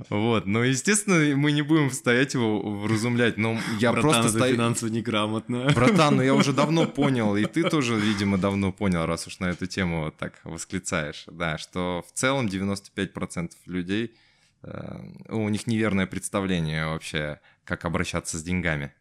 [0.09, 0.47] Вот.
[0.47, 3.37] Но, естественно, мы не будем стоять его вразумлять.
[3.37, 4.55] Но я Братан, просто стою...
[4.55, 5.71] финансово неграмотно.
[5.75, 9.47] Братан, ну я уже давно понял, и ты тоже, видимо, давно понял, раз уж на
[9.47, 14.15] эту тему вот так восклицаешь, да, что в целом 95% людей,
[14.63, 18.93] э, у них неверное представление вообще, как обращаться с деньгами.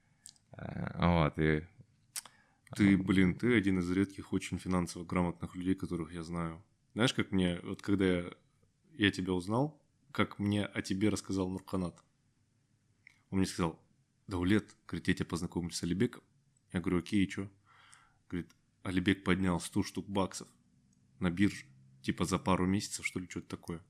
[0.58, 1.63] Э, Вот, и...
[2.76, 6.64] Ты, блин, ты один из редких очень финансово грамотных людей, которых я знаю.
[6.94, 8.34] Знаешь, как мне, вот когда я,
[8.92, 9.82] я тебя узнал,
[10.12, 12.04] как мне о тебе рассказал Нурканат.
[13.30, 13.80] Он мне сказал,
[14.28, 16.24] Даулет, говорит, я тебя познакомлю с Алибеком.
[16.72, 17.50] Я говорю, окей, и чё?
[18.30, 18.52] Говорит,
[18.84, 20.48] Алибек поднял 100 штук баксов
[21.20, 21.66] на бирже,
[22.02, 23.84] типа за пару месяцев, что ли, что-то такое.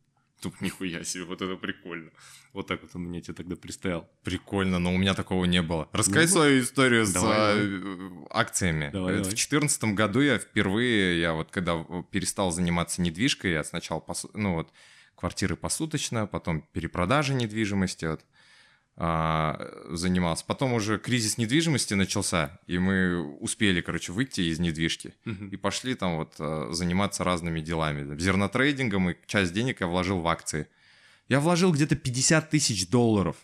[0.44, 2.12] Тут нихуя себе, вот это прикольно.
[2.52, 4.06] Вот так вот он меня тебе тогда представил.
[4.24, 5.88] Прикольно, но у меня такого не было.
[5.94, 8.90] Расскажи Ну, свою историю с давай, э, акциями.
[8.92, 9.36] Давай, Это давай.
[9.36, 14.30] В четырнадцатом году я впервые, я вот когда э, перестал заниматься недвижкой, я сначала, посу-
[14.34, 14.72] ну вот,
[15.16, 18.26] квартиры посуточно, потом перепродажи недвижимости, вот,
[18.96, 20.46] занимался.
[20.46, 25.16] Потом уже кризис недвижимости начался, и мы успели, короче, выйти из недвижки.
[25.26, 28.18] И пошли там вот э, заниматься разными делами.
[28.20, 30.68] Зернотрейдингом, и часть денег я вложил в акции.
[31.28, 33.36] Я вложил где-то 50 тысяч долларов.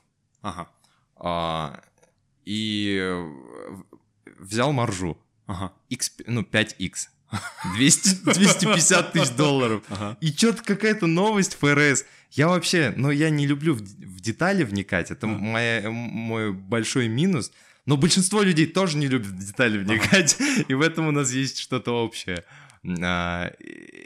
[0.41, 0.69] Ага,
[1.15, 1.81] А,
[2.45, 3.29] и э,
[4.38, 5.17] взял маржу.
[5.47, 7.07] ага, X, ну, 5x.
[7.75, 9.83] 200, 250 тысяч долларов.
[9.89, 10.17] ага.
[10.21, 12.05] И что-то какая-то новость ФРС.
[12.31, 15.11] Я вообще, ну, я не люблю в, в детали вникать.
[15.11, 15.29] Это А.
[15.29, 17.51] моя, мой большой минус.
[17.85, 20.37] Но большинство людей тоже не любят в детали вникать.
[20.67, 22.43] И в этом у нас есть что-то общее.
[23.01, 23.51] А,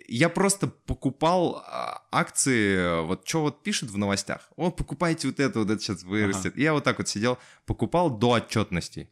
[0.07, 4.49] Я просто покупал а, акции, вот что вот пишут в новостях.
[4.55, 6.57] О, покупайте вот это, вот это сейчас вырастет.
[6.57, 9.09] И Я вот так вот сидел, покупал до отчетностей.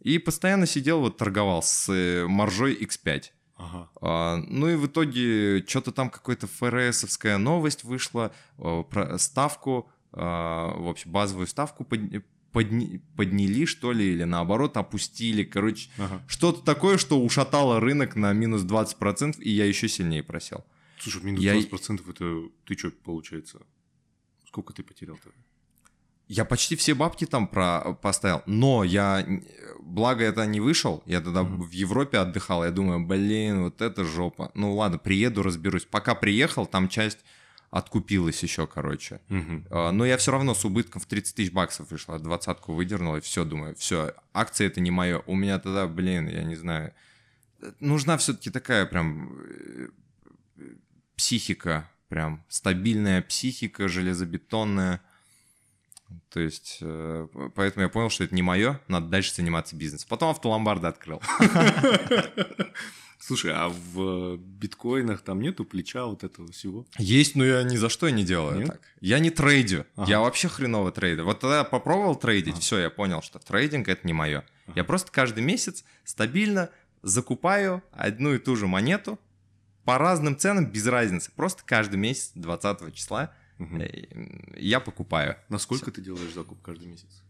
[0.00, 3.24] И постоянно сидел, вот торговал с э, маржой X5.
[3.56, 3.88] Ага.
[4.00, 10.74] А, ну и в итоге что-то там какая-то ФРСовская новость вышла а, про ставку, а,
[10.76, 15.44] в общем, базовую ставку подня- подни- подняли, что ли, или наоборот опустили.
[15.44, 16.22] Короче, Ага.
[16.26, 20.64] что-то такое, что ушатало рынок на минус 20%, и я еще сильнее просел.
[20.98, 23.60] Слушай, минус Я- 20% это ты что, получается?
[24.46, 25.30] Сколько ты потерял-то?
[26.28, 29.26] Я почти все бабки там про поставил, но я,
[29.80, 31.62] благо это не вышел, я тогда Мгм.
[31.62, 34.50] в Европе отдыхал, я думаю, блин, вот это жопа.
[34.54, 35.84] Ну ладно, приеду, разберусь.
[35.84, 37.18] Пока приехал, там часть
[37.70, 39.20] откупилась еще, короче.
[39.70, 43.20] А, Но я все равно с убытком в 30 тысяч баксов вышла, двадцатку выдернул, и
[43.20, 45.22] все, думаю, все, акции это не мое.
[45.26, 46.94] У меня тогда, блин, я не знаю,
[47.60, 49.88] э, нужна все-таки такая прям э,
[51.16, 55.00] психика, прям стабильная психика, железобетонная.
[56.30, 60.08] То есть, э, поэтому я понял, что это не мое, надо дальше заниматься бизнесом.
[60.08, 61.20] Потом автоломбарды открыл.
[63.18, 66.86] Слушай, а в биткоинах там нету плеча вот этого всего?
[66.98, 68.68] Есть, но я ни за что не делаю Нет?
[68.68, 68.80] так.
[69.00, 69.86] Я не трейдю.
[69.96, 70.10] Ага.
[70.10, 71.24] Я вообще хреново трейдер.
[71.24, 72.60] Вот тогда я попробовал трейдить, Ага.
[72.60, 74.44] все, я понял, что трейдинг это не мое.
[74.66, 74.72] Ага.
[74.76, 76.68] Я просто каждый месяц стабильно
[77.02, 79.18] закупаю одну и ту же монету
[79.84, 81.30] по разным ценам, без разницы.
[81.34, 85.36] Просто каждый месяц, 20 числа, Э, я покупаю.
[85.48, 87.22] На сколько ты делаешь закуп каждый месяц?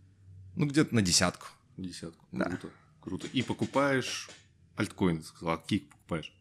[0.56, 1.46] Ну, где-то на десятку.
[1.76, 2.24] Десятку.
[2.32, 2.46] Да.
[2.46, 2.70] Круто.
[3.00, 3.26] Круто.
[3.32, 4.28] И покупаешь
[4.76, 5.54] альткоины, ты сказал.
[5.54, 6.32] А какие покупаешь?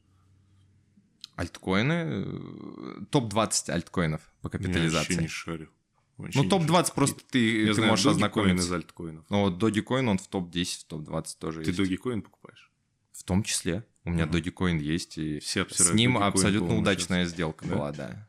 [1.36, 5.14] Альткоины, э, топ-20 альткоинов по Я капитализации.
[5.14, 5.70] вообще не шарю.
[6.18, 6.94] Вообще Ну, не топ-20 шарю.
[6.96, 8.68] просто ты, Я ты знаю можешь ознакомиться.
[8.68, 9.26] из альткоинов.
[9.30, 11.80] Ну, вот Dogecoin, он в топ-10, в топ-20 тоже Ты есть.
[11.80, 12.72] Dogecoin покупаешь?
[13.14, 13.84] В том числе.
[14.06, 14.26] У меня.
[14.26, 17.76] Dogecoin есть, и Все с ним Dogecoin, абсолютно удачная сделка Да?
[17.76, 17.92] была.
[17.94, 18.28] Да.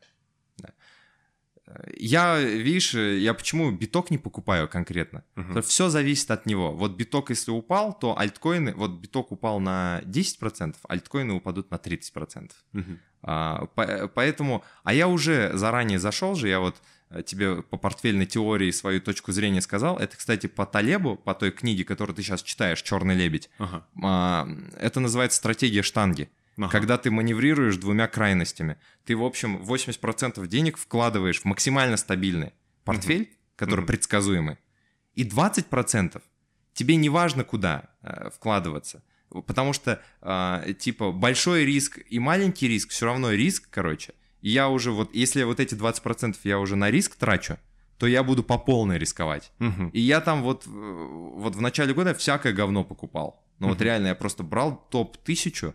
[1.97, 5.23] Я, видишь, я почему биток не покупаю конкретно?
[5.35, 5.61] Мгм.
[5.63, 6.71] Все зависит от него.
[6.71, 8.73] Вот биток, если упал, то альткоины...
[8.75, 12.51] Вот биток упал на 10%, альткоины упадут на 30%.
[12.73, 12.99] Мгм.
[13.23, 14.63] А, по- поэтому...
[14.83, 16.75] А я уже заранее зашел же, я вот
[17.09, 19.97] э, тебе по портфельной теории свою точку зрения сказал.
[19.97, 23.49] Это, кстати, по Талебу, по той книге, которую ты сейчас читаешь, «Черный лебедь».
[23.57, 23.87] Ага.
[24.03, 24.47] А,
[24.77, 26.29] Это называется стратегия штанги.
[26.57, 26.69] Ага.
[26.69, 28.77] Когда ты маневрируешь двумя крайностями.
[29.03, 32.53] Ты, в общем, 80% денег вкладываешь в максимально стабильный
[32.85, 33.87] портфель, который Мгм.
[33.87, 34.57] предсказуемый,
[35.15, 36.21] и 20%
[36.73, 39.03] тебе не важно куда э, вкладываться.
[39.47, 44.13] Потому что, э, типа, большой риск и маленький риск все равно риск, короче.
[44.41, 47.57] И я уже вот, если вот эти 20% я уже на риск трачу,
[47.97, 49.51] то я буду по полной рисковать.
[49.59, 49.89] Мгм.
[49.89, 53.43] И я там вот, э, вот в начале года всякое говно покупал.
[53.59, 53.85] Ну вот Мгм.
[53.85, 55.73] реально я просто брал топ-1000,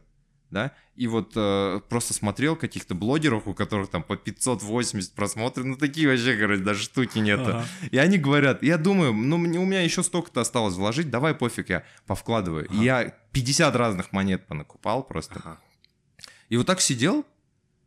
[0.51, 5.77] да, и вот э, просто смотрел каких-то блогеров, у которых там по 580 просмотров, ну
[5.77, 7.51] такие вообще, короче, даже штуки нету.
[7.57, 7.65] Ага.
[7.91, 11.71] И они говорят, я думаю, ну мне- у меня еще столько-то осталось вложить, давай пофиг,
[11.71, 12.65] я повкладываю.
[12.67, 12.83] И Ага.
[12.85, 15.35] я 50 разных монет понакупал просто.
[15.45, 15.61] Ага.
[16.49, 17.25] И вот так сидел,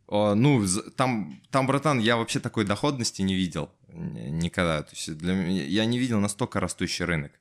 [0.08, 0.64] а, ну,
[0.96, 4.82] там, там, братан, я вообще такой доходности не видел никогда.
[4.82, 7.32] То есть для меня, я не видел настолько растущий рынок.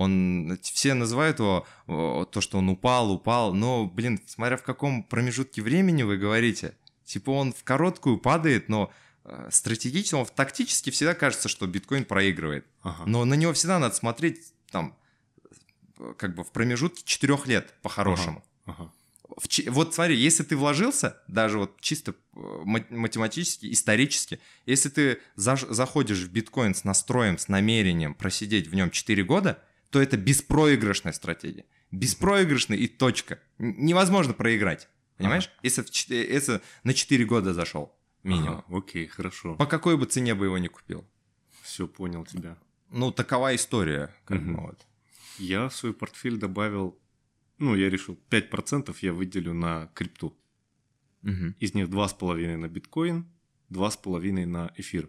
[0.00, 5.60] Он, все называют его, то, что он упал, упал, но, блин, смотря в каком промежутке
[5.60, 8.92] времени вы говорите, типа он в короткую падает, но
[9.24, 12.64] э, стратегически, он тактически всегда кажется, что биткоин проигрывает.
[12.82, 13.02] Ага.
[13.06, 14.96] Но на него всегда надо смотреть там,
[15.98, 18.44] э, как бы в промежутке четырех лет по-хорошему.
[18.66, 18.92] Ага.
[19.36, 24.90] В чи- Вот смотри, если ты вложился, даже вот чисто э, ма- математически, исторически, если
[24.90, 30.00] ты заш- заходишь в биткоин с настроем, с намерением просидеть в нем 4 года, то
[30.00, 31.64] это беспроигрышная стратегия.
[31.90, 33.38] Беспроигрышная и точка.
[33.58, 34.88] Невозможно проиграть.
[35.16, 35.50] Понимаешь?
[35.62, 38.62] Если, в чет- э, если на 4 года зашел минимум.
[38.68, 39.56] Ага, Окей, хорошо.
[39.56, 41.04] По какой бы цене бы его не купил.
[41.62, 42.56] Все, понял тебя.
[42.90, 44.14] Ну, такова история.
[44.24, 44.56] Как Мгм.
[44.56, 44.86] вот.
[45.38, 46.98] Я в свой портфель добавил,
[47.58, 50.36] ну, я решил, 5% я выделю на крипту.
[51.22, 51.56] Мгм.
[51.58, 53.26] Из них 2,5 на биткоин,
[53.70, 55.08] 2,5 на эфир.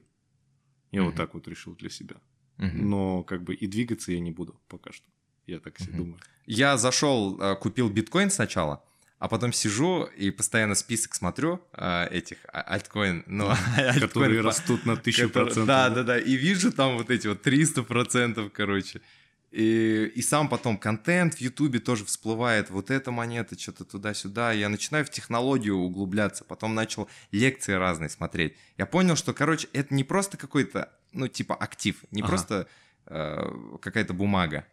[0.91, 1.17] Я вот Мгм.
[1.17, 2.15] так вот решил для себя.
[2.59, 5.05] Но как бы и двигаться я не буду пока что.
[5.47, 6.19] Я так себе думаю.
[6.45, 8.83] Я зашел, э, купил биткоин сначала,
[9.17, 14.85] а потом сижу и постоянно список смотрю э, этих а- альткоин, ну, альткоин Которые растут
[14.85, 15.27] на 1000%.
[15.29, 16.19] которые- Да, да, да.
[16.19, 19.01] И вижу там вот эти вот 300%, короче.
[19.51, 22.69] И, и сам потом контент в Ютубе тоже всплывает.
[22.69, 24.51] Вот эта монета, что-то туда-сюда.
[24.51, 26.43] Я начинаю в технологию углубляться.
[26.43, 28.53] Потом начал лекции разные смотреть.
[28.77, 32.03] Я понял, что, короче, это не просто какой-то, ну, типа актив.
[32.11, 32.29] Не Ага.
[32.29, 32.67] просто
[33.07, 34.65] э, какая-то бумага.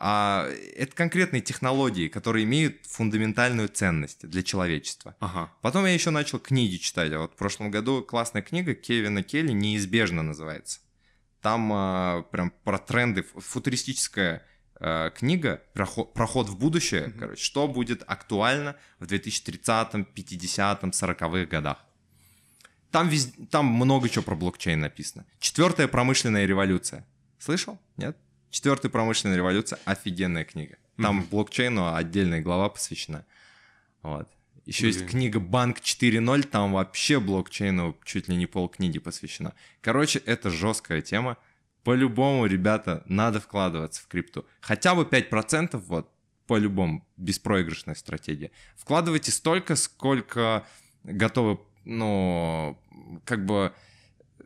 [0.00, 5.16] А это конкретные технологии, которые имеют фундаментальную ценность для человечества.
[5.18, 5.52] Ага.
[5.60, 7.12] Потом я еще начал книги читать.
[7.12, 10.80] А Вот в прошлом году классная книга Кевина Келли «Неизбежно» называется.
[11.40, 14.42] Там а, прям про тренды, фу- футуристическая
[14.80, 17.18] а, книга, проход, проход в будущее, Мгм.
[17.18, 21.84] короче, что будет актуально в 2030-м, 50-м, 40-х годах.
[22.90, 25.26] Там, вез- там много чего про блокчейн написано.
[25.40, 27.04] Четвертая промышленная революция.
[27.38, 27.78] Слышал?
[27.96, 28.16] Нет?
[28.50, 30.76] Четвертая промышленная революция офигенная книга.
[30.96, 31.26] Там Мгм.
[31.26, 33.24] блокчейну отдельная глава посвящена.
[34.02, 34.28] Вот.
[34.64, 35.10] Еще есть Блин.
[35.10, 39.54] книга Банк 4.0, там вообще блокчейну чуть ли не полкниги посвящена.
[39.80, 41.36] Короче, это жесткая тема.
[41.84, 44.44] По-любому, ребята, надо вкладываться в крипту.
[44.60, 46.10] Хотя бы 5%, вот,
[46.46, 48.50] по-любому, беспроигрышная стратегия.
[48.76, 50.66] Вкладывайте столько, сколько
[51.04, 52.78] готовы, ну,
[53.24, 53.72] как бы,
[54.38, 54.42] э,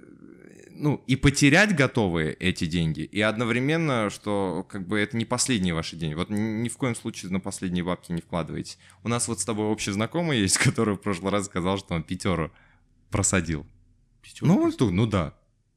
[0.70, 5.96] ну, и потерять готовы эти деньги, и одновременно, что, как бы, это не последние ваши
[5.96, 6.14] деньги.
[6.14, 8.78] Вот ни в коем случае на последние бабки не вкладывайте.
[9.02, 12.02] У нас вот с тобой общий знакомый есть, который в прошлый раз сказал, что он
[12.04, 12.50] пятеру
[13.10, 13.66] просадил.
[14.22, 14.78] Пятерку Ну, просто.
[14.86, 15.34] то- ну да.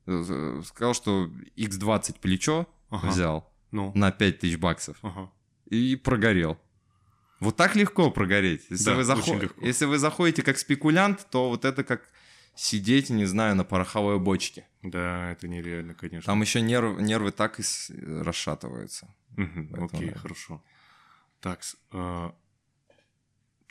[0.07, 3.07] Э, Сказал, что X20 плечо Ага.
[3.09, 3.91] взял Ну.
[3.95, 5.31] на 5000 баксов Ага.
[5.69, 6.57] и прогорел.
[7.39, 8.65] Вот так легко прогореть.
[8.69, 9.65] Если, Да, вы, захо- очень легко.
[9.65, 12.09] Если вы заходите как спекулянт, то вот это как
[12.55, 14.67] сидеть, не знаю, на пороховой бочке.
[14.81, 16.25] Да, это нереально, конечно.
[16.25, 19.13] Там еще нерв- нервы так и с- расшатываются.
[19.35, 20.19] Мгм, Поэтому Окей, да.
[20.19, 20.63] хорошо.
[21.41, 22.33] Так, что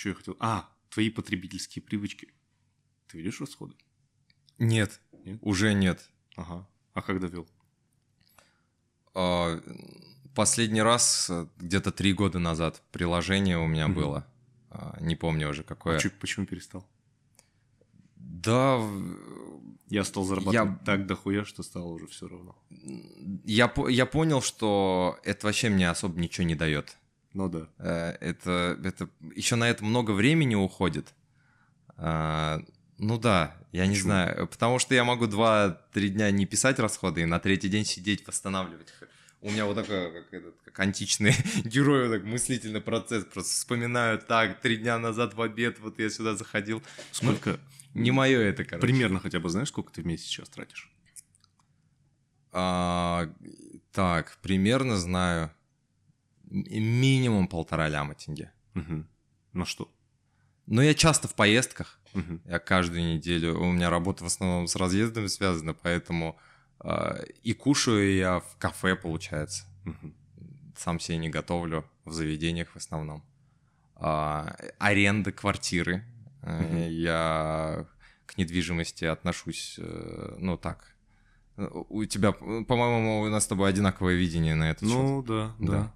[0.05, 0.37] я хотел?
[0.41, 2.35] А, твои потребительские привычки.
[3.09, 3.75] Ты видишь расходы?
[4.59, 5.39] Нет, Нет?
[5.41, 6.09] уже нет.
[6.37, 6.69] Ага.
[6.93, 7.49] А когда вел?
[9.15, 9.61] А,
[10.35, 13.95] Последний раз э, где-то три года назад приложение у меня Мгм.
[14.01, 14.27] было.
[14.71, 15.97] А, Не помню уже какое.
[15.97, 16.85] А чё- почему перестал?
[18.17, 18.81] Да,
[19.89, 22.57] Я стал зарабатывать так дохуя, что стало уже все равно.
[23.45, 26.97] я, я понял, что это вообще мне особо ничего не дает.
[27.33, 27.69] Ну да.
[27.79, 31.15] Э, Это, это еще на это много времени уходит.
[31.97, 32.61] А,
[32.99, 34.05] Ну да, я не Почему?
[34.11, 34.47] знаю.
[34.49, 38.93] Потому что я могу 2-3 дня не писать расходы и на третий день сидеть, восстанавливать.
[39.45, 43.27] У меня вот такой, как, этот, как античный герой, вот так мыслительный процесс.
[43.27, 46.83] Просто вспоминаю, так, три дня назад в обед, вот я сюда заходил.
[47.13, 47.61] Сколько?
[47.93, 48.87] Не мое это, короче.
[48.87, 50.91] Примерно хотя бы знаешь, сколько ты в месяц сейчас тратишь?
[52.53, 53.31] А,
[53.93, 55.51] так, примерно знаю.
[56.45, 58.51] Минимум полтора ляма тенге.
[58.73, 59.07] Мгм.
[59.53, 59.93] На что?
[60.65, 62.01] Но я часто в поездках.
[62.15, 62.41] Мгм.
[62.47, 66.39] Я каждую неделю, у меня работа в основном с разъездами связана, поэтому
[67.43, 69.65] и кушаю я в кафе, получается.
[70.77, 73.25] Сам себе не готовлю, в заведениях в основном.
[73.97, 76.05] А, аренда квартиры.
[76.43, 76.89] Э.
[76.91, 77.87] Я
[78.27, 80.95] к недвижимости отношусь, э, ну так.
[81.57, 84.99] У тебя, по-моему, у нас с тобой одинаковое видение на этот счет.
[84.99, 85.73] Ну да, да.
[85.73, 85.95] Да.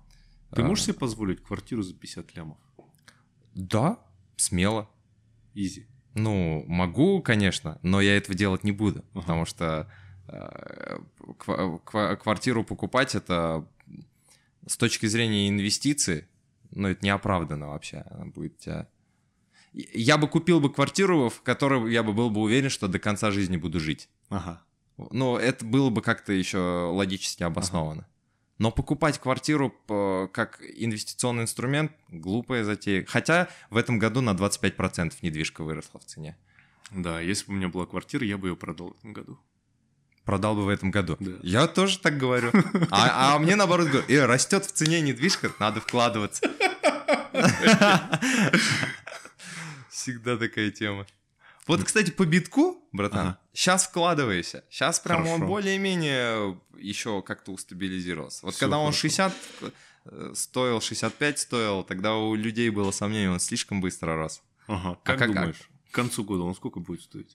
[0.55, 0.65] Ты А.
[0.65, 2.59] можешь себе позволить квартиру за 50 лямов?
[3.55, 3.99] Да,
[4.37, 4.89] смело.
[5.55, 5.87] Изи.
[6.15, 9.91] Ну, могу, конечно, но я этого делать не буду, потому что
[12.17, 13.67] квартиру покупать это
[14.67, 16.27] с точки зрения инвестиций,
[16.71, 18.05] ну, это неоправданно вообще.
[18.11, 18.89] Она будет тебя...
[19.73, 23.31] Я бы купил бы квартиру, в которой я бы был бы уверен, что до конца
[23.31, 24.09] жизни буду жить.
[24.29, 24.63] Ага.
[24.97, 26.59] Но это было бы как-то еще
[26.93, 28.07] логически обосновано.
[28.59, 33.05] Но покупать квартиру по- как инвестиционный инструмент— глупая затея.
[33.07, 36.37] Хотя в этом году на 25% недвижка выросла в цене.
[36.91, 39.39] Да, если бы у меня была квартира, я бы ее продал в этом году.
[40.29, 41.17] Продал бы в этом году.
[41.21, 41.31] Да.
[41.43, 42.53] Я тоже так говорю.
[42.91, 46.43] А, а мне наоборот говорю, э, растет в цене недвижка, надо вкладываться.
[49.89, 51.07] Всегда такая тема.
[51.67, 53.39] Вот, кстати, по битку, братан, Ага.
[53.55, 54.65] сейчас вкладывайся.
[54.69, 58.45] Сейчас прям он более-менее еще как-то устабилизировался.
[58.45, 59.01] Вот Всё когда он хорошо.
[59.01, 59.33] 60
[60.05, 64.43] э, стоил, 65 стоил, тогда у людей было сомнение, он слишком быстро рос.
[64.67, 64.99] Ага.
[65.05, 67.35] Как, как- думаешь, к концу года он сколько будет стоить?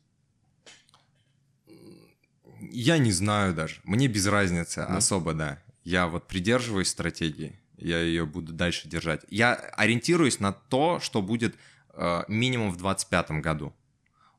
[2.71, 3.81] Я не знаю даже.
[3.83, 4.97] Мне без разницы Да?
[4.97, 5.61] особо, да.
[5.83, 9.25] Я вот придерживаюсь стратегии, я ее буду дальше держать.
[9.29, 11.55] Я ориентируюсь на то, что будет
[11.93, 13.73] э, минимум в 2025 году.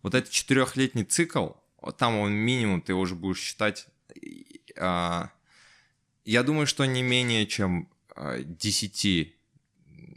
[0.02, 1.48] Вот этот четырехлетний цикл,
[1.98, 3.87] там он минимум, ты уже будешь считать.
[4.76, 5.30] а,
[6.24, 9.34] я думаю, что не менее чем а, 10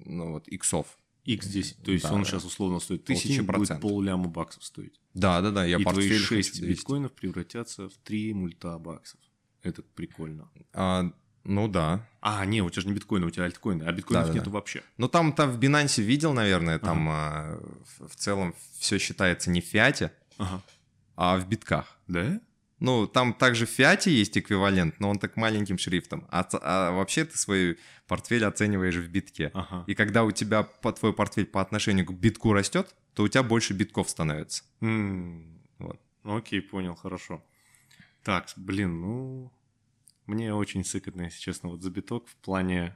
[0.06, 0.98] ну, вот, иксов.
[1.28, 2.30] X10, то есть Да, он да.
[2.30, 3.82] сейчас условно стоит Тысяча тысячи, будет процентов.
[3.92, 5.00] полляма баксов стоить.
[5.13, 6.66] Да, да, да, я и твои портфель 6 хочу завести.
[6.82, 9.20] биткоинов превратятся в 3 мульта баксов.
[9.63, 10.50] Это прикольно.
[10.74, 11.12] А,
[11.44, 12.08] ну да.
[12.22, 14.40] А, не, у тебя же не биткоины, у тебя альткоины, а биткоинов Да-да-да.
[14.40, 14.84] нету вообще.
[14.98, 17.60] Ну, там, там в Binance видел, наверное, там а,
[18.00, 20.62] в, в целом все считается не в фиате, Ага.
[21.16, 21.98] а в битках.
[22.08, 22.40] Да?
[22.80, 26.28] Ну, там также в фиате есть эквивалент, но он так маленьким шрифтом.
[26.30, 29.50] А, а вообще ты свой портфель оцениваешь в битке.
[29.54, 29.84] Ага.
[29.88, 33.42] И когда у тебя по, твой портфель по отношению к битку растет, то у тебя
[33.42, 34.63] больше битков становится.
[34.82, 36.00] М, Вот.
[36.24, 37.44] ну, Окей, понял, хорошо.
[38.24, 39.52] Так, блин, ну...
[40.28, 42.96] Мне очень сыкотно, если честно, вот за биток в плане...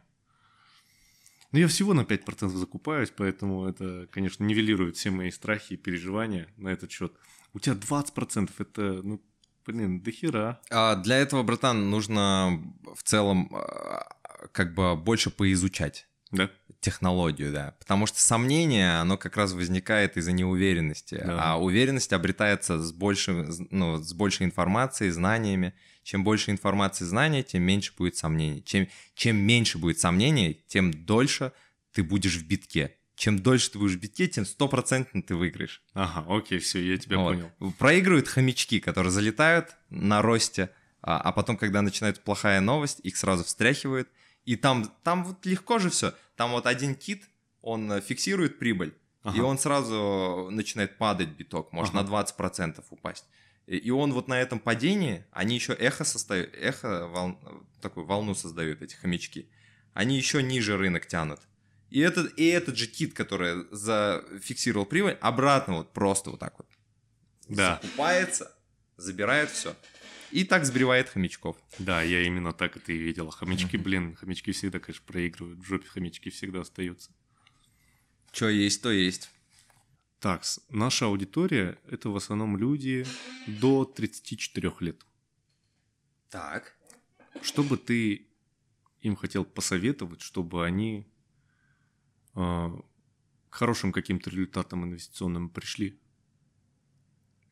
[1.53, 6.47] Ну, я всего на 5% закупаюсь, поэтому это, конечно, нивелирует все мои страхи и переживания
[6.57, 7.13] на этот счет.
[7.53, 9.21] У тебя 20% это, ну,
[9.65, 10.59] блин, до хера.
[10.69, 12.61] А для этого, братан, нужно
[12.95, 14.07] в целом а,
[14.51, 16.07] как бы больше поизучать.
[16.31, 16.49] Да?
[16.81, 17.75] технологию, да.
[17.79, 21.21] Потому что сомнение, оно как раз возникает из-за неуверенности.
[21.23, 21.53] Да.
[21.53, 25.73] А уверенность обретается с, большим, ну, с большей информацией, знаниями.
[26.03, 28.63] Чем больше информации и знаний, тем меньше будет сомнений.
[28.63, 31.53] Чем, чем меньше будет сомнений, тем дольше
[31.93, 32.95] ты будешь в битке.
[33.21, 35.83] Чем дольше ты будешь в битке, тем стопроцентно ты выиграешь.
[35.93, 37.35] Ага, окей, все, я тебя Вот.
[37.59, 37.73] понял.
[37.77, 40.71] Проигрывают хомячки, которые залетают на росте,
[41.03, 44.09] а, а потом, когда начинается плохая новость, их сразу встряхивают.
[44.45, 46.15] И там, там вот легко же все.
[46.35, 47.23] Там вот один кит,
[47.61, 49.37] он э, фиксирует прибыль, Ага.
[49.37, 52.03] и он сразу начинает падать биток, может Ага.
[52.03, 53.25] на 20% упасть.
[53.67, 57.37] И, и он вот на этом падении, они еще эхо создают, эхо, вол-
[57.83, 59.47] такую волну создают эти хомячки.
[59.93, 61.39] Они еще ниже рынок тянут.
[61.91, 66.67] И этот, и этот же кит, который зафиксировал прибыль, обратно вот просто вот так вот
[67.49, 67.79] Да.
[67.83, 68.51] закупается,
[68.97, 69.75] забирает все.
[70.31, 71.57] И так сбривает хомячков.
[71.77, 73.27] Да, я именно так это и видел.
[73.27, 75.59] А Хомячки, блин, хомячки всегда, конечно, проигрывают.
[75.59, 77.11] В жопе хомячки всегда остаются.
[78.31, 79.29] Что есть, то есть.
[80.21, 83.05] Так, наша аудитория– это в основном люди
[83.47, 85.01] до 34 лет.
[86.29, 86.77] Так.
[87.41, 88.27] Что бы ты
[89.01, 91.10] им хотел посоветовать, чтобы они
[92.33, 92.83] к
[93.49, 95.99] хорошим каким-то результатам инвестиционным пришли?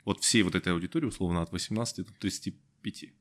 [0.06, 3.14] Вот всей вот этой аудитории, условно, от 18 до 35.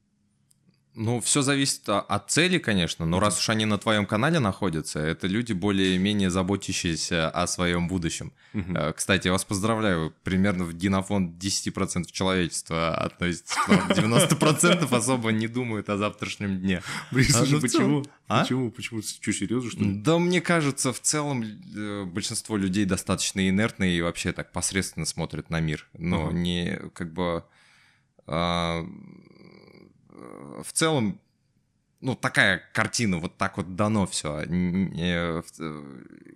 [1.00, 5.28] Ну, все зависит от цели, конечно, но раз уж они на твоем канале находятся, это
[5.28, 8.32] люди более-менее заботящиеся о своем будущем.
[8.52, 8.94] Угу.
[8.96, 13.88] Кстати, я вас поздравляю, примерно в генофонд 10% человечества относится к вам.
[13.90, 16.82] 90% особо не думают о завтрашнем дне.
[17.12, 18.04] Блин, а, ну, почему?
[18.26, 18.42] А?
[18.42, 18.72] Почему?
[18.72, 19.00] Почему?
[19.00, 19.94] Что, серьезно, что ли?
[19.94, 25.48] Да мне кажется, в целом э, большинство людей достаточно инертные и вообще так посредственно смотрят
[25.48, 25.86] на мир.
[25.96, 26.32] Но угу.
[26.32, 27.44] не как бы...
[28.26, 28.84] А,
[30.62, 31.20] в целом,
[32.00, 34.44] ну, такая картина, вот так вот дано все.
[34.44, 35.42] Э,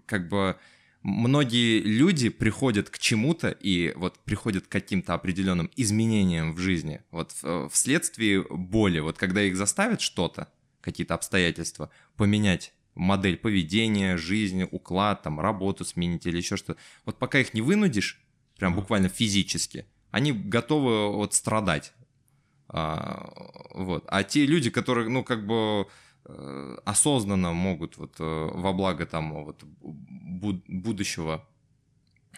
[0.07, 0.57] как бы
[1.03, 7.35] многие люди приходят к чему-то и вот приходят к каким-то определенным изменениям в жизни, вот
[7.43, 10.49] э, вследствие боли, вот когда их заставят что-то,
[10.81, 16.79] какие-то обстоятельства, поменять модель поведения, жизни, уклад, там, работу сменить или еще что-то.
[17.05, 18.21] Вот пока их не вынудишь,
[18.59, 21.95] прям буквально физически, они готовы вот страдать
[22.73, 23.31] а,
[23.75, 24.05] вот.
[24.09, 25.87] А те люди, которые, ну, как бы
[26.25, 29.63] э, осознанно могут вот э, во благо там вот
[30.69, 31.47] будущего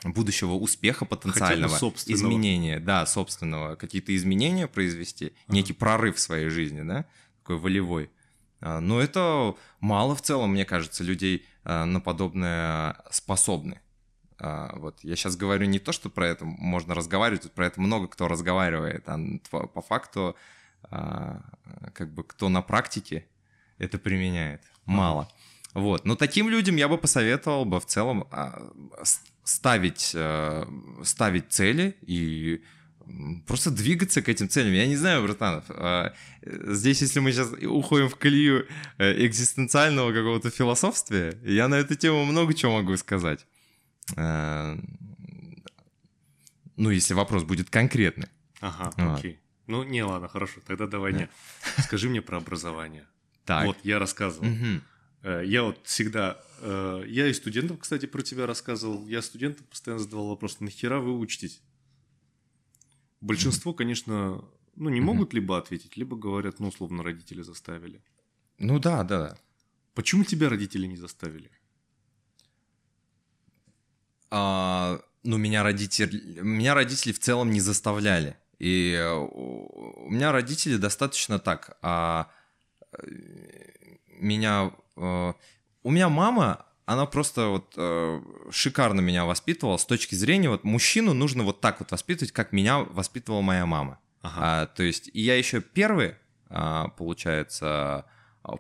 [0.02, 5.56] будущего успеха потенциального, изменения, да, собственного, какие-то изменения произвести, ага.
[5.56, 7.06] некий прорыв в своей жизни, да,
[7.38, 8.10] такой волевой.
[8.60, 13.80] А, но это мало в целом, мне кажется, людей э, на подобное способны.
[14.38, 18.08] А, вот я сейчас говорю не то, что про это можно разговаривать, про это много
[18.08, 19.18] кто разговаривает, а
[19.50, 20.36] по факту
[20.90, 21.42] а,
[21.92, 23.26] как бы кто на практике
[23.78, 25.28] это применяет, мало.
[25.72, 28.70] Вот, но таким людям я бы посоветовал бы в целом а,
[29.42, 30.64] ставить, э,
[31.02, 32.62] ставить цели и
[33.46, 34.72] просто двигаться к этим целям.
[34.72, 35.64] Я не знаю, братанов,
[36.42, 38.66] здесь, если мы сейчас уходим в колею
[38.96, 43.46] э, экзистенциального какого-то философствия, я на эту тему много чего могу сказать.
[44.16, 44.76] Э,
[46.76, 48.28] ну, если вопрос будет конкретный.
[48.60, 49.18] Ага, вот.
[49.18, 49.38] окей.
[49.66, 51.28] Ну, не, ладно, хорошо, тогда давай не.
[51.82, 53.06] Скажи мне про образование.
[53.44, 53.66] Так.
[53.66, 54.48] Вот, я рассказывал.
[54.48, 55.40] Угу.
[55.44, 56.38] Я вот всегда...
[56.60, 59.06] Э, я и студентам, кстати, про тебя рассказывал.
[59.06, 61.62] Я студентам постоянно задавал вопрос, нахера вы учитесь?
[63.20, 64.44] Большинство, конечно,
[64.76, 68.02] ну, не могут либо ответить, либо говорят, ну, условно, родители заставили.
[68.58, 69.38] Ну да, да.
[69.94, 71.50] Почему тебя родители не заставили?
[74.36, 78.36] А, ну, меня родители, меня родители в целом не заставляли.
[78.58, 81.76] И э, у меня родители достаточно так.
[81.82, 82.28] А
[82.98, 83.06] э,
[84.18, 84.72] меня...
[84.96, 85.34] А,
[85.84, 87.74] у меня мама, она просто вот
[88.50, 92.78] шикарно меня воспитывала с точки зрения вот мужчину нужно вот так вот воспитывать, как меня
[92.78, 94.00] воспитывала моя мама.
[94.22, 94.36] Ага.
[94.38, 96.14] А, то есть и я еще первый,
[96.48, 98.06] а, получается,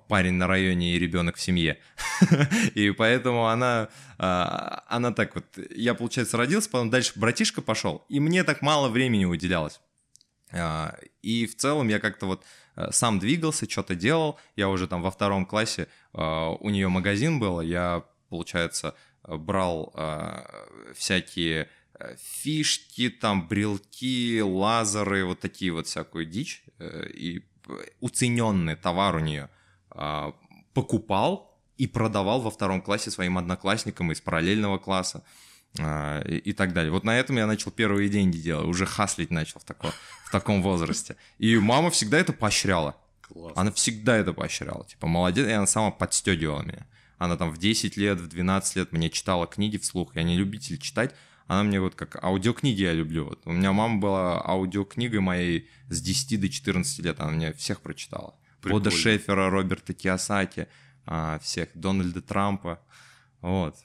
[0.08, 1.78] парень на районе и ребенок в семье.
[2.74, 8.20] и поэтому она, а, она так вот, я, получается, родился, потом дальше братишка пошел, и
[8.20, 9.80] мне так мало времени уделялось.
[10.52, 12.44] А, и в целом я как-то вот
[12.76, 14.38] э, сам двигался, что-то делал.
[14.56, 19.94] Я уже там во втором классе, а, у нее магазин был, я, получается, брал
[20.94, 21.68] всякие
[21.98, 26.62] э, фишки, там, брелки, лазеры, вот такие вот всякую дичь.
[26.78, 27.44] Э, и
[28.00, 29.50] уцененный товар у нее–
[30.72, 35.24] покупал и продавал во втором классе своим одноклассникам из параллельного класса
[35.78, 36.92] а, и, и так далее.
[36.92, 39.92] Вот на этом я начал первые деньги делать, уже хаслить начал в, тако,
[40.24, 41.16] в таком возрасте.
[41.38, 42.96] И мама всегда это поощряла.
[43.22, 43.52] Класс.
[43.56, 44.84] Она всегда это поощряла.
[44.86, 46.86] Типа, молодец, и она сама подстегивала меня.
[47.18, 50.14] Она там в 10 лет, в 12 лет мне читала книги вслух.
[50.14, 51.14] Я не любитель читать.
[51.46, 53.26] Она мне вот как аудиокниги я люблю.
[53.26, 53.42] Вот.
[53.44, 57.20] У меня мама была аудиокнигой моей с 10 до 14 лет.
[57.20, 58.34] Она мне всех прочитала.
[58.70, 60.68] Бода Шефера, Роберта Киосаки,
[61.06, 62.80] а, всех, Дональда Трампа.
[63.40, 63.76] Вот.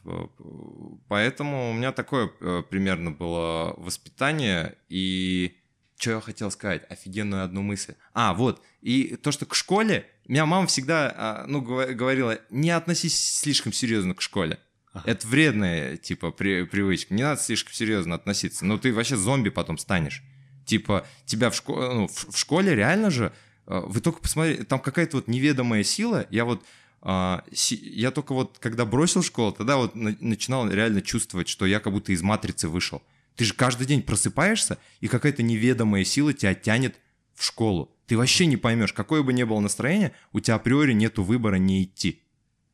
[1.09, 4.77] Поэтому у меня такое э, примерно было воспитание.
[4.88, 5.57] И
[5.97, 6.89] что я хотел сказать?
[6.89, 7.95] Офигенную одну мысль.
[8.13, 8.63] А, вот.
[8.82, 10.05] И то, что к школе...
[10.30, 14.59] Меня мама всегда а, ну, говорила, не относись слишком серьезно к школе.
[14.93, 15.11] Ага.
[15.11, 17.13] Это вредная, типа, при, привычка.
[17.13, 18.65] Не надо слишком серьезно относиться.
[18.65, 20.23] Ну, ты вообще зомби потом станешь.
[20.65, 23.34] Типа, тебя в, школе, ну, в, в школе реально же
[23.70, 26.26] вы только посмотрите, там какая-то вот неведомая сила.
[26.32, 26.63] Я вот
[27.01, 31.93] а, я только вот, когда бросил школу, тогда вот начинал реально чувствовать, что я как
[31.93, 33.01] будто из матрицы вышел.
[33.36, 36.99] Ты же каждый день просыпаешься, и какая-то неведомая сила тебя тянет
[37.34, 37.95] в школу.
[38.05, 41.84] Ты вообще не поймешь, какое бы ни было настроение, у тебя априори нету выбора не
[41.84, 42.22] идти.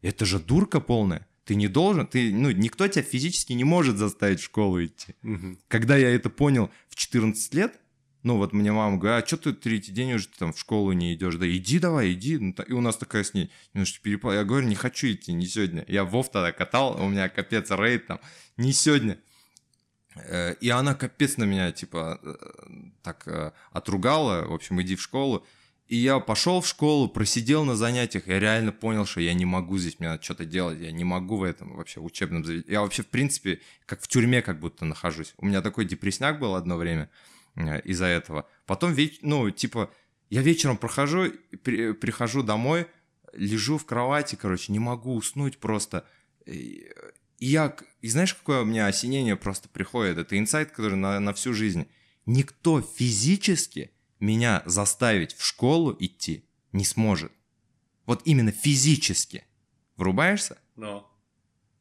[0.01, 1.27] Это же дурка полная.
[1.43, 5.13] Ты не должен, ты, ну, никто тебя физически не может заставить в школу идти.
[5.21, 5.57] Угу.
[5.67, 7.79] Когда я это понял в 14 лет,
[8.25, 11.13] Ну, вот мне мама говорит, а что ты третий день уже там в школу не
[11.13, 11.35] идешь?
[11.35, 12.39] Да иди давай, иди.
[12.39, 14.33] Ну, и у нас такая с ней немножко перепал.
[14.33, 15.85] Я говорю, не хочу идти, не сегодня.
[15.87, 18.19] Я Вов тогда катал, у меня капец рейд там,
[18.57, 19.19] не сегодня.
[20.15, 22.33] Э, и она капец на меня, типа, э,
[23.03, 25.45] так э, отругала, в общем, иди в школу.
[25.87, 29.77] И я пошел в школу, просидел на занятиях, я реально понял, что я не могу
[29.77, 32.73] здесь, мне надо что-то делать, я не могу в этом вообще учебном заведении.
[32.73, 35.35] Я вообще, в принципе, как в тюрьме как будто нахожусь.
[35.37, 37.07] У меня такой депрессняк был одно время–
[37.55, 38.47] из-за этого.
[38.65, 39.19] Потом, веч...
[39.21, 39.91] ну, типа,
[40.29, 41.31] я вечером прохожу,
[41.63, 41.93] при...
[41.93, 42.87] прихожу домой,
[43.33, 46.05] лежу в кровати, короче, не могу уснуть просто.
[46.45, 46.91] И
[47.39, 50.17] я, и знаешь, какое у меня осенение просто приходит?
[50.17, 51.87] Это инсайт, который на, на всю жизнь.
[52.25, 57.31] Никто физически меня заставить в школу идти не сможет.
[58.05, 59.45] Вот именно физически.
[59.95, 60.57] Врубаешься?
[60.75, 61.11] Но.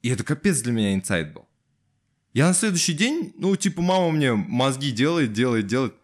[0.03, 1.49] И это капец для меня инсайт был.
[2.35, 5.95] Я на следующий день, ну, типа, мама мне мозги делает, делает, делает.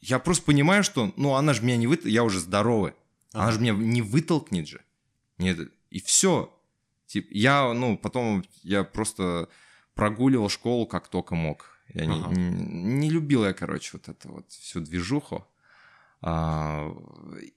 [0.00, 2.94] Я просто понимаю, что, ну, она же меня не вытолкнет, я уже здоровый.
[3.34, 3.44] Ага.
[3.44, 4.80] Она же меня не вытолкнет же.
[5.36, 6.50] Нет, и все.
[7.06, 9.50] Типа, я, ну, потом я просто
[9.94, 11.78] прогуливал школу как только мог.
[11.92, 12.34] Я ага.
[12.34, 15.46] не, не, не любил я, короче, вот это вот всю движуху.
[16.22, 16.90] А,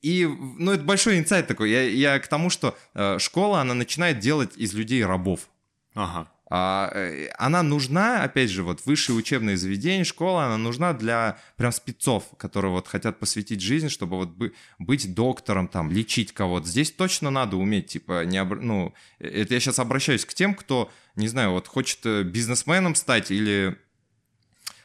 [0.02, 1.72] и, ну, это большой инсайт такой.
[1.72, 5.48] Я, я к тому, что э, школа, она начинает делать из людей рабов.
[5.94, 6.30] Ага.
[6.50, 11.72] А, э, она нужна, опять же, вот высшее учебное заведение, школа, она нужна для прям
[11.72, 14.30] спецов, которые вот хотят посвятить жизнь, чтобы вот
[14.78, 16.68] быть доктором, там, лечить кого-то.
[16.68, 18.62] Здесь точно надо уметь, типа, не об...
[18.62, 22.96] ну, э, это я сейчас обращаюсь к тем, кто, не знаю, вот хочет э, бизнесменом
[22.96, 23.78] стать или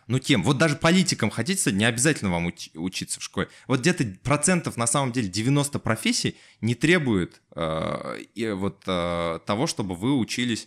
[0.08, 0.42] ну, тем.
[0.42, 3.48] Вот даже политикам хотите стать, не обязательно вам уч- учиться в школе.
[3.66, 9.66] Вот где-то процентов, на самом деле, 90 профессий не требуют э, и вот э, того,
[9.66, 10.66] чтобы вы учились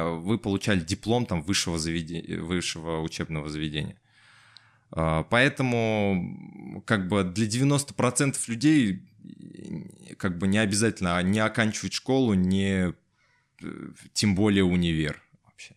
[0.00, 3.96] вы получали диплом там высшего, заведения, высшего учебного заведения.
[4.90, 9.02] А, поэтому как бы для 90% людей
[10.18, 12.92] как бы не обязательно не оканчивать школу, не
[13.62, 15.74] э, тем более универ вообще.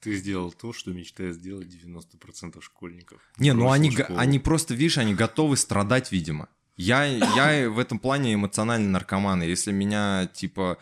[0.00, 3.20] Ты сделал то, что мечтает сделать 90% школьников.
[3.38, 6.48] Не, ну они, они просто, видишь, они готовы страдать, видимо.
[6.76, 9.42] Я, я в этом плане эмоциональный наркоман.
[9.42, 10.78] Если меня, типа,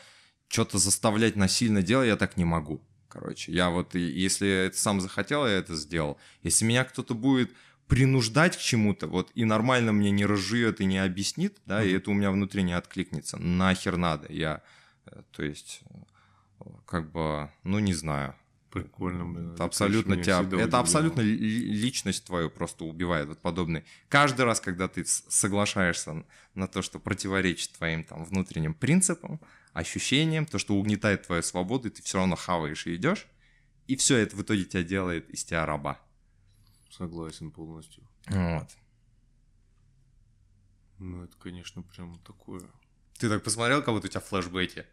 [0.49, 2.80] что-то заставлять насильно делать я так не могу.
[3.09, 6.18] Короче, я вот, если это сам захотел, я это сделал.
[6.42, 7.53] Если меня кто-то будет
[7.86, 11.88] принуждать к чему-то, вот, и нормально мне не разжует и не объяснит, да, mm-hmm.
[11.88, 14.62] и это у меня внутри не откликнется, нахер надо, я,
[15.07, 15.80] э, то есть,
[16.86, 18.34] как бы, ну, не знаю.
[18.70, 19.55] Прикольно, блин.
[19.55, 23.84] Это абсолютно тебя, это абсолютно личность твою просто убивает, вот подобный.
[24.11, 26.22] Каждый раз, когда ты соглашаешься
[26.55, 29.40] на то, что противоречит твоим там внутренним принципам,
[29.78, 33.26] ощущением, то, что угнетает твою свободу, и ты все равно хаваешь и идешь,
[33.86, 36.00] и все это в итоге тебя делает из тебя раба.
[36.90, 38.02] Согласен полностью.
[38.26, 38.68] Вот.
[40.98, 42.62] Ну, это, конечно, прям такое.
[43.18, 44.84] Ты так посмотрел, как будто у тебя флешбеки?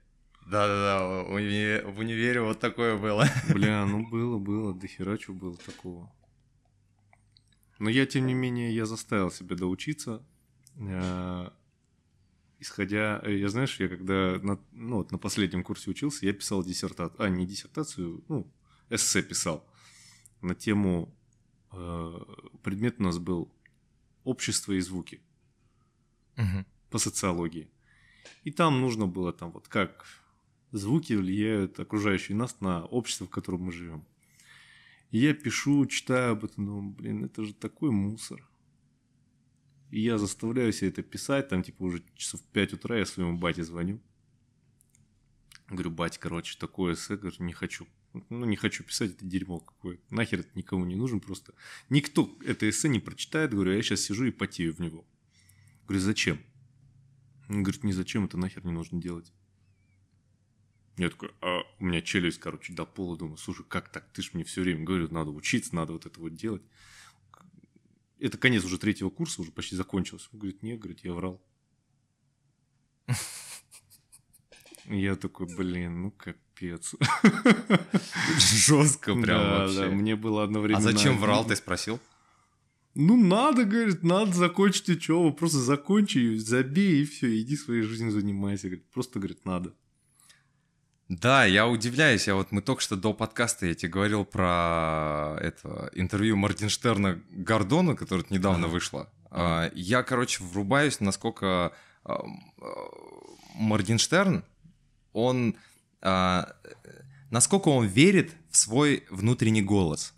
[0.46, 3.26] Да-да-да, в универе, в универе вот такое было.
[3.50, 6.14] Бля, ну было, было, до хера чего было такого.
[7.80, 10.24] Но я, тем не менее, я заставил себя доучиться.
[12.66, 16.64] Исходя, э, я знаешь, я когда на, ну, вот на последнем курсе учился, я писал
[16.64, 18.52] диссертацию, а не диссертацию, ну,
[18.90, 19.64] эссе писал
[20.42, 21.16] на тему,
[21.72, 22.20] э,
[22.64, 23.54] предмет у нас был
[24.24, 25.22] общество и звуки
[26.38, 26.66] угу.
[26.90, 27.70] по социологии.
[28.44, 30.08] И там нужно было там вот как
[30.72, 34.04] звуки влияют окружающие нас на общество, в котором мы живем.
[35.12, 38.44] И я пишу, читаю об этом, думаю, блин, это же такой мусор.
[39.96, 43.38] И я заставляю себя это писать, там, типа, уже часов в 5 утра я своему
[43.38, 44.02] бате звоню.
[45.70, 47.88] Говорю, бать, короче, такое эссе, говорю, не хочу.
[48.30, 50.04] Ну, не хочу писать, это дерьмо какое-то.
[50.14, 51.54] Нахер это никому не нужен просто.
[51.90, 55.08] Никто это эссе не прочитает, говорю, а я сейчас сижу и потею в него.
[55.88, 56.42] Говорю, зачем?
[57.48, 59.32] Он говорит, не зачем, это нахер не нужно делать.
[60.98, 64.12] Я такой, а у меня челюсть, короче, до пола, думаю, слушай, как так?
[64.12, 66.64] Ты же мне все время говорил, надо учиться, надо вот это вот делать
[68.20, 70.30] это конец уже третьего курса, уже почти закончился.
[70.34, 71.42] Он говорит, нет, говорит, я врал.
[74.86, 76.96] Я такой, блин, ну капец.
[78.38, 79.80] Жестко прям да, вообще.
[79.80, 80.80] Да, мне было одновременно...
[80.80, 82.00] А зачем врал, ты спросил?
[82.94, 88.12] Ну, надо, говорит, надо закончить учебу, просто закончи ее, забей, и все, иди своей жизнью
[88.12, 88.68] занимайся.
[88.68, 89.74] Говорит, просто, говорит, надо.
[91.08, 92.28] Да, я удивляюсь.
[92.28, 97.96] Я вот мы только что до подкаста я тебе говорил про это интервью Мартинштерна Гордона,
[97.96, 99.08] которое недавно вышло.
[99.30, 102.24] А, я, короче, врубаюсь, насколько а,
[103.56, 104.44] Моргенштерн,
[105.14, 105.56] он
[107.32, 110.14] насколько он верит в свой внутренний голос.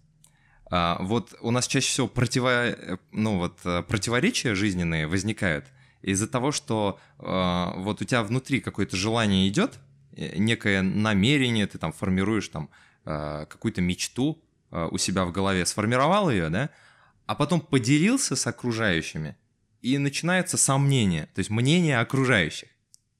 [0.69, 2.75] А, вот у нас чаще всего противо,
[3.11, 5.65] ну, вот, противоречия жизненные возникают
[6.01, 9.79] из-за того, что вот у тебя внутри какое-то желание идет,
[10.17, 12.69] некое намерение, ты там формируешь там
[13.05, 16.69] э, какую-то мечту э, у себя в голове, сформировал ее, да,
[17.25, 19.35] а потом поделился с окружающими,
[19.81, 22.69] и начинается сомнение, то есть мнение окружающих,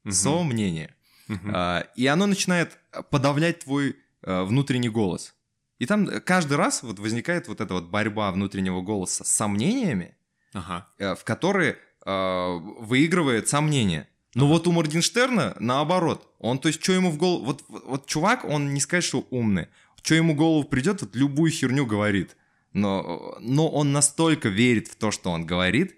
[0.04, 0.12] угу.
[0.12, 0.96] сомнение.
[1.30, 1.50] Угу.
[1.54, 2.78] Э, и оно начинает
[3.10, 5.36] подавлять твой э, внутренний голос.
[5.80, 10.16] И там каждый раз вот возникает вот эта вот борьба внутреннего голоса с сомнениями,
[10.54, 10.88] ага.
[10.98, 14.08] Э, в которые э, выигрывает сомнение.
[14.38, 14.54] Но ага.
[14.54, 16.32] вот у Моргенштерна наоборот.
[16.38, 17.44] Он, то есть, что ему в голову...
[17.44, 19.68] Вот, вот чувак, он не сказать, что умный.
[19.96, 22.38] Что ему в голову придет, вот любую херню говорит.
[22.72, 25.96] Но, но он настолько верит в то, что он говорит,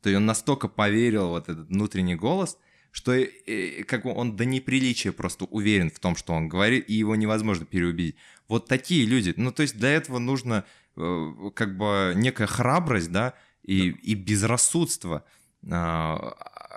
[0.00, 2.56] то есть он настолько поверил вот этот внутренний голос,
[2.92, 3.14] что
[3.86, 7.66] как бы он до неприличия просто уверен в том, что он говорит, и его невозможно
[7.66, 8.16] переубедить.
[8.48, 9.34] Вот такие люди.
[9.36, 10.64] Ну, то есть для этого нужно
[10.96, 13.98] э, как бы некая храбрость, да, и, да.
[14.02, 15.26] и безрассудство.
[15.70, 16.34] А,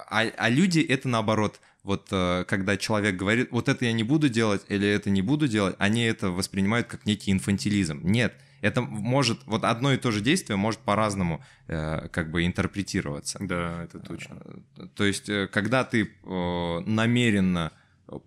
[0.10, 1.60] а, а люди это наоборот.
[1.84, 5.48] Вот э, когда человек говорит, вот это я не буду делать или это не буду
[5.48, 8.02] делать, они это воспринимают как некий инфантилизм.
[8.04, 13.38] Нет, это может, вот одно и то же действие может по-разному э, как бы интерпретироваться.
[13.40, 14.42] Да, это точно.
[14.78, 17.72] Э, то есть, э, когда ты э, намеренно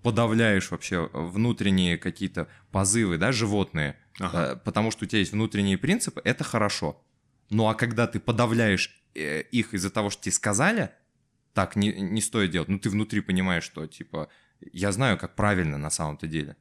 [0.02, 4.52] подавляешь вообще внутренние какие-то позывы, да, животные, ага.
[4.52, 7.02] э, потому что у тебя есть внутренние принципы, это хорошо.
[7.50, 10.90] Ну а когда ты подавляешь их из-за того, что тебе сказали,
[11.54, 12.68] так не, не стоит делать.
[12.68, 14.28] Ну ты внутри понимаешь, что типа
[14.60, 16.56] я знаю, как правильно на самом-то деле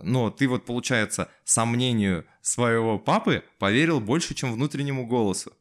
[0.00, 5.52] но ты вот, получается, сомнению своего папы поверил больше, чем внутреннему голосу.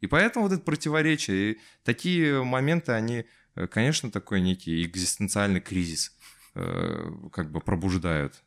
[0.00, 1.52] И поэтому вот это противоречие.
[1.52, 3.24] И такие моменты, они,
[3.54, 6.16] э, конечно, такой некий экзистенциальный кризис
[6.54, 8.42] э, как бы пробуждают.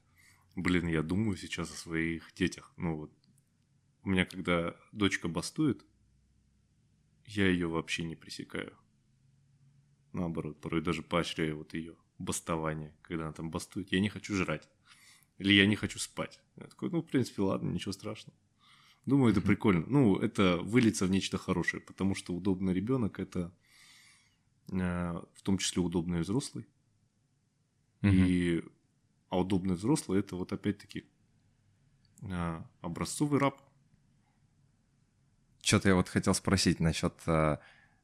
[0.55, 2.71] Блин, я думаю сейчас о своих детях.
[2.77, 3.11] Ну вот,
[4.03, 5.85] у меня когда дочка бастует,
[7.25, 8.73] я ее вообще не пресекаю.
[10.13, 13.91] Наоборот, порой даже поощряю вот ее бастование, когда она там бастует.
[13.91, 14.69] Я не хочу жрать.
[15.37, 16.39] Или я не хочу спать.
[16.55, 18.37] Я такой, ну, в принципе, ладно, ничего страшного.
[19.05, 19.85] Думаю, это прикольно.
[19.87, 23.53] Ну, это выльется в нечто хорошее, потому что удобный ребенок это
[24.71, 26.65] э, в том числе удобный взрослый.
[28.01, 28.63] И
[29.29, 31.05] а удобный взрослый это вот опять-таки
[32.21, 33.61] э, образцовый раб.
[35.65, 37.59] Что-то я вот хотел спросить насчет а,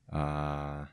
[0.07, 0.87] а,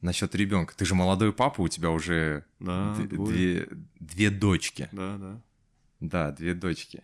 [0.00, 0.72] насчет ребенка.
[0.76, 4.88] Ты же молодой папа, у тебя уже да, две, две дочки.
[4.92, 5.40] Да, да.
[5.98, 7.02] Да, две дочки.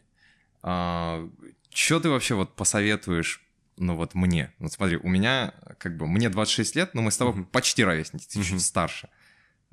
[0.62, 1.28] А,
[1.74, 3.42] что ты вообще вот посоветуешь,
[3.76, 4.54] ну вот мне?
[4.60, 7.46] Вот смотри, у меня как бы, мне 26 лет, но мы с тобой uh-huh.
[7.46, 8.44] почти ровесники, ты uh-huh.
[8.44, 9.08] чуть старше.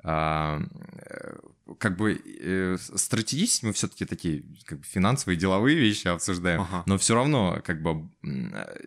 [0.02, 0.60] А,
[1.78, 6.82] как бы э, стратегически мы все-таки такие как бы, финансовые, деловые вещи обсуждаем, uh-huh.
[6.86, 8.08] но все равно как бы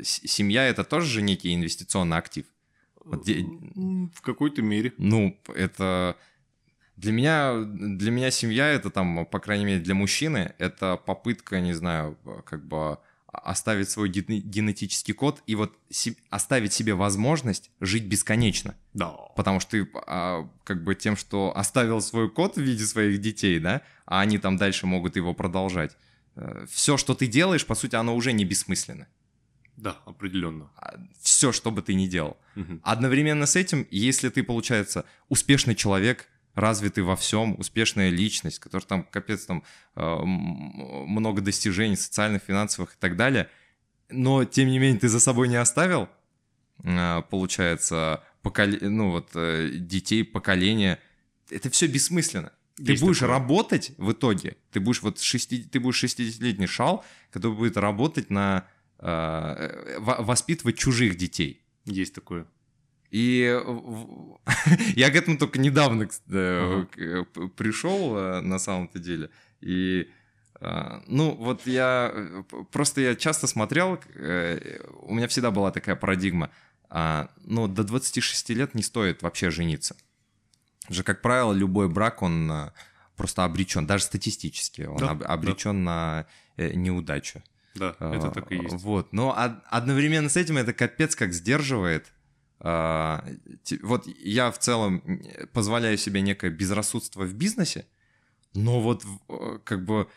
[0.01, 2.45] семья это тоже же некий инвестиционный актив.
[3.03, 4.93] Вот, в какой-то мере.
[4.97, 6.15] Ну, это
[6.95, 11.73] для меня, для меня семья это там, по крайней мере, для мужчины, это попытка, не
[11.73, 12.99] знаю, как бы
[13.33, 15.77] оставить свой генетический код и вот
[16.29, 18.75] оставить себе возможность жить бесконечно.
[18.93, 19.09] Да.
[19.35, 23.59] Потому что ты а, как бы тем, что оставил свой код в виде своих детей,
[23.59, 25.97] да, а они там дальше могут его продолжать.
[26.35, 29.07] Э, Все, что ты делаешь, по сути, оно уже не бессмысленно.
[29.77, 30.69] Да, определенно.
[30.77, 32.37] А, Все, что бы ты ни делал.
[32.55, 32.81] Угу.
[32.83, 39.03] Одновременно с этим, если ты, получается, успешный человек, развитый во всем, успешная личность, который там,
[39.03, 39.63] капец, там
[39.95, 43.49] э, много достижений социальных, финансовых и так далее,
[44.09, 46.09] но, тем не менее, ты за собой не оставил,
[46.83, 48.67] э, получается, покол...
[48.81, 50.99] ну вот, э, детей, поколения,
[51.49, 52.51] это все бессмысленно.
[52.77, 53.35] Есть ты будешь такое.
[53.35, 58.67] работать в итоге, ты будешь вот 60, ты будешь 60-летний шал, который будет работать на
[58.99, 61.61] э, воспитывать чужих детей.
[61.85, 62.47] Есть такое.
[63.13, 63.43] И
[64.95, 67.49] я к этому только недавно uh-huh.
[67.49, 69.29] пришел э, на самом-то деле.
[69.61, 70.09] И
[70.59, 72.11] э, ну, вот я
[72.71, 76.49] просто я часто смотрел, у меня всегда была такая парадигма,
[76.89, 79.95] а, ну, до 26 лет не стоит вообще жениться.
[80.89, 82.51] Же, как правило, любой брак, он
[83.15, 86.25] просто обречен, даже статистически, он да, обречен да.
[86.57, 87.43] на неудачу.
[87.75, 88.73] Да, это так и есть.
[88.77, 89.35] Вот, но
[89.69, 92.22] одновременно с этим это капец как сдерживает, а,
[92.63, 97.85] вот я в целом позволяю себе некое безрассудство в бизнесе,
[98.53, 100.07] но вот э, как бы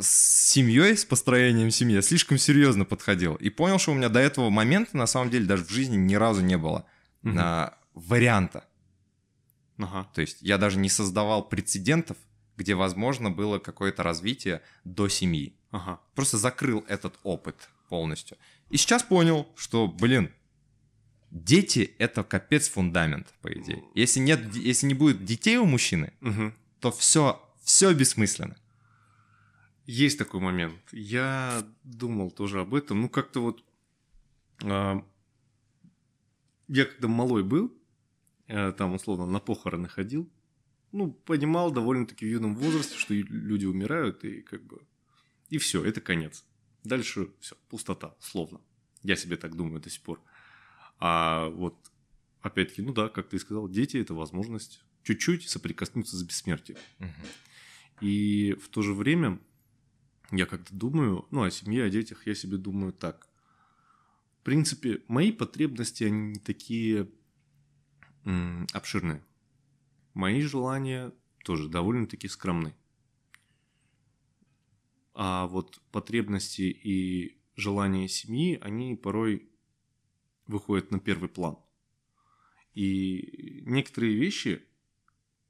[0.00, 3.34] с семьей, с построением семьи слишком серьезно подходил.
[3.34, 6.14] И понял, что у меня до этого момента, на самом деле, даже в жизни ни
[6.14, 6.86] разу не было
[7.22, 7.38] угу.
[7.94, 8.64] варианта.
[9.78, 10.08] Ага.
[10.14, 12.16] То есть я даже не создавал прецедентов,
[12.56, 15.54] где возможно было какое-то развитие до семьи.
[15.70, 16.00] Ага.
[16.14, 18.38] Просто закрыл этот опыт полностью.
[18.70, 20.32] И сейчас понял, что, блин,
[21.30, 23.82] дети— это капец фундамент, по идее.
[23.94, 26.54] Если, нет, если не будет детей у мужчины, Мгм.
[26.80, 28.56] то все, все бессмысленно.
[29.86, 30.74] Есть такой момент.
[30.92, 33.02] Я думал тоже об этом.
[33.02, 33.64] Ну, как-то вот...
[34.64, 35.04] а,
[36.68, 37.72] я когда малой был,
[38.48, 40.28] э, там, условно, на похороны ходил,
[40.90, 44.80] ну, понимал довольно-таки в юном возрасте, что люди умирают, и как бы...
[45.50, 46.44] И все, это конец.
[46.82, 48.60] Дальше все, пустота, словно.
[49.02, 50.20] Я себе так думаю до сих пор.
[50.98, 51.76] А вот,
[52.40, 56.78] опять-таки, ну да, как ты и сказал, дети– это возможность чуть-чуть соприкоснуться с бессмертием.
[58.00, 59.40] И в то же время
[60.30, 63.28] я как-то думаю, ну, о семье, о детях, я себе думаю так.
[64.40, 67.08] В принципе, мои потребности, они не такие
[68.24, 69.24] м, обширные.
[70.14, 71.12] Мои желания
[71.44, 72.74] тоже довольно-таки скромны.
[75.14, 79.48] А вот потребности и желания семьи, они порой
[80.46, 81.58] выходят на первый план.
[82.74, 84.62] И некоторые вещи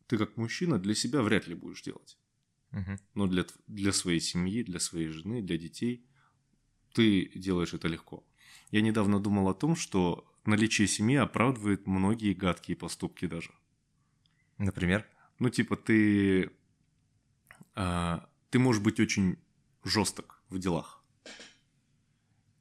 [0.07, 2.17] ты как мужчина для себя вряд ли будешь делать.
[2.71, 2.99] Мгм.
[3.15, 6.07] Но для, для своей семьи, для своей жены, для детей
[6.93, 8.25] ты делаешь это легко.
[8.71, 13.51] Я недавно думал о том, что наличие семьи оправдывает многие гадкие поступки даже.
[14.59, 15.07] Например?
[15.39, 16.51] Ну, типа, ты,
[17.75, 19.39] а, ты можешь быть очень
[19.85, 21.05] жесток в делах.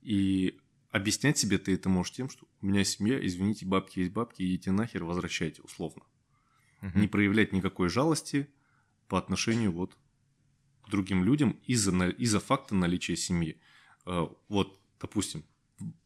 [0.02, 0.60] И
[0.96, 4.72] объяснять себе ты это можешь тем, что у меня семья, извините, бабки есть бабки, идите
[4.72, 6.04] нахер, возвращайте, условно.
[6.82, 7.02] Мгм.
[7.02, 8.48] Не проявлять никакой жалости
[9.10, 9.98] по отношению вот
[10.84, 13.60] к другим людям из-за, на- из-за факта наличия семьи.
[14.06, 15.44] Э, Вот, допустим,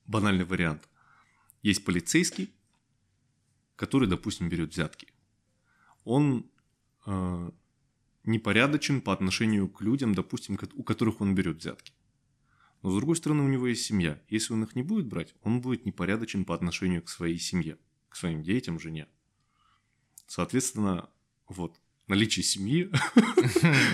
[0.07, 0.89] банальный вариант.
[1.61, 2.51] Есть полицейский,
[3.75, 5.13] который, допустим, берет взятки.
[6.03, 6.49] Он
[7.05, 7.51] э,
[8.23, 11.93] непорядочен по отношению к людям, допустим, у которых он берет взятки.
[12.82, 14.21] Но с другой стороны, у него есть семья.
[14.30, 17.77] Если он их не будет брать, он будет непорядочен по отношению к своей семье,
[18.07, 19.07] к своим детям, жене.
[20.27, 21.09] Соответственно,
[21.47, 22.89] вот, наличие семьи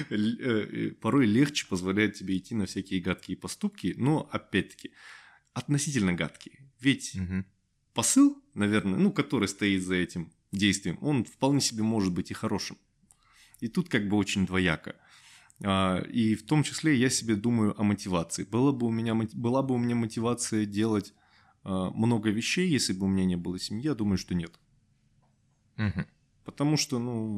[0.10, 4.92] э, э, порой легче позволяет тебе идти на всякие гадкие поступки, но, опять-таки,
[5.54, 6.60] относительно гадкие.
[6.80, 7.18] Ведь
[7.94, 12.78] посыл, наверное, ну, который стоит за этим действием, он вполне себе может быть и хорошим.
[13.62, 14.96] И тут как бы очень двояко.
[15.64, 18.44] А, И в том числе я себе думаю о мотивации.
[18.44, 21.14] Была бы у меня, была бы у меня мотивация делать
[21.64, 24.60] а, много вещей, если бы у меня не было семьи, я думаю, что нет.
[25.78, 26.06] Мгм.
[26.44, 27.38] Потому что, ну,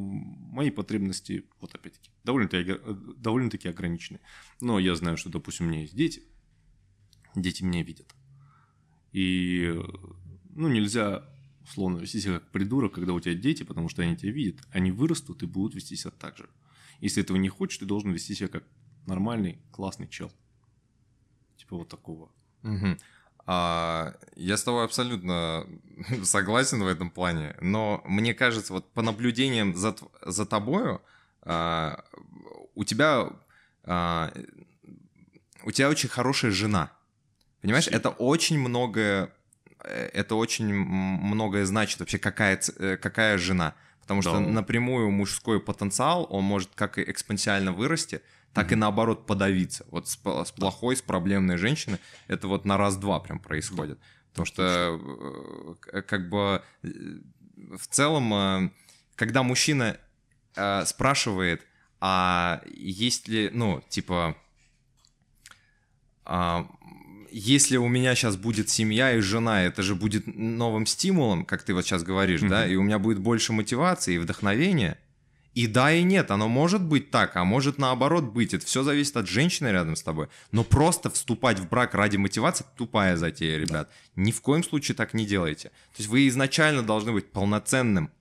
[0.51, 4.19] мои потребности, вот опять-таки, довольно-таки, э, довольно-таки ограничены.
[4.59, 6.23] Но я знаю, что, допустим, у меня есть дети.
[7.33, 8.13] Дети меня видят.
[9.13, 9.81] И, э,
[10.49, 11.23] ну, нельзя,
[11.63, 14.59] условно, вести себя как придурок, когда у тебя дети, потому что они тебя видят.
[14.71, 16.49] Они вырастут и будут вести себя так же.
[16.99, 18.63] Если этого не хочешь, ты должен вести себя как
[19.05, 20.31] нормальный, классный чел.
[21.57, 22.29] Типа вот такого.
[22.61, 22.97] Мгм.
[23.45, 25.65] А, я с тобой абсолютно
[26.23, 29.95] согласен в этом плане, но мне кажется, вот по наблюдениям за,
[30.25, 31.01] за тобою,
[31.41, 32.03] а,
[32.75, 33.31] у тебя
[33.83, 34.33] а,
[35.63, 36.91] у тебя очень хорошая жена.
[37.61, 37.99] Понимаешь, Спасибо.
[37.99, 39.33] это очень многое,
[39.83, 43.75] э, это очень многое значит вообще, какая, э, какая жена.
[44.07, 44.39] Потому что Да.
[44.39, 48.21] напрямую мужской потенциал, он может как и экспоненциально вырасти,
[48.53, 49.85] так и наоборот подавиться.
[49.91, 53.99] Вот с, с плохой, с проблемной женщиной это вот на раз-два прям происходит.
[54.31, 56.87] Потому что э, к- как бы э,
[57.77, 58.69] в целом, э,
[59.15, 59.97] когда мужчина
[60.55, 61.61] э, спрашивает,
[61.99, 64.37] а есть ли, ну, типа,
[66.25, 66.67] а,
[67.31, 71.73] если у меня сейчас будет семья и жена, это же будет новым стимулом, как ты
[71.73, 72.71] вот сейчас говоришь, да, Мгм.
[72.71, 74.97] и у меня будет больше мотивации и вдохновения.
[75.53, 78.53] И да, и нет, оно может быть так, а может наоборот быть.
[78.53, 80.27] Это все зависит от женщины рядом с тобой.
[80.51, 83.89] Но просто вступать в брак ради мотивации– тупая затея, ребят.
[84.15, 85.69] Ни в коем случае так не делайте.
[85.69, 88.11] То есть вы изначально должны быть полноценным,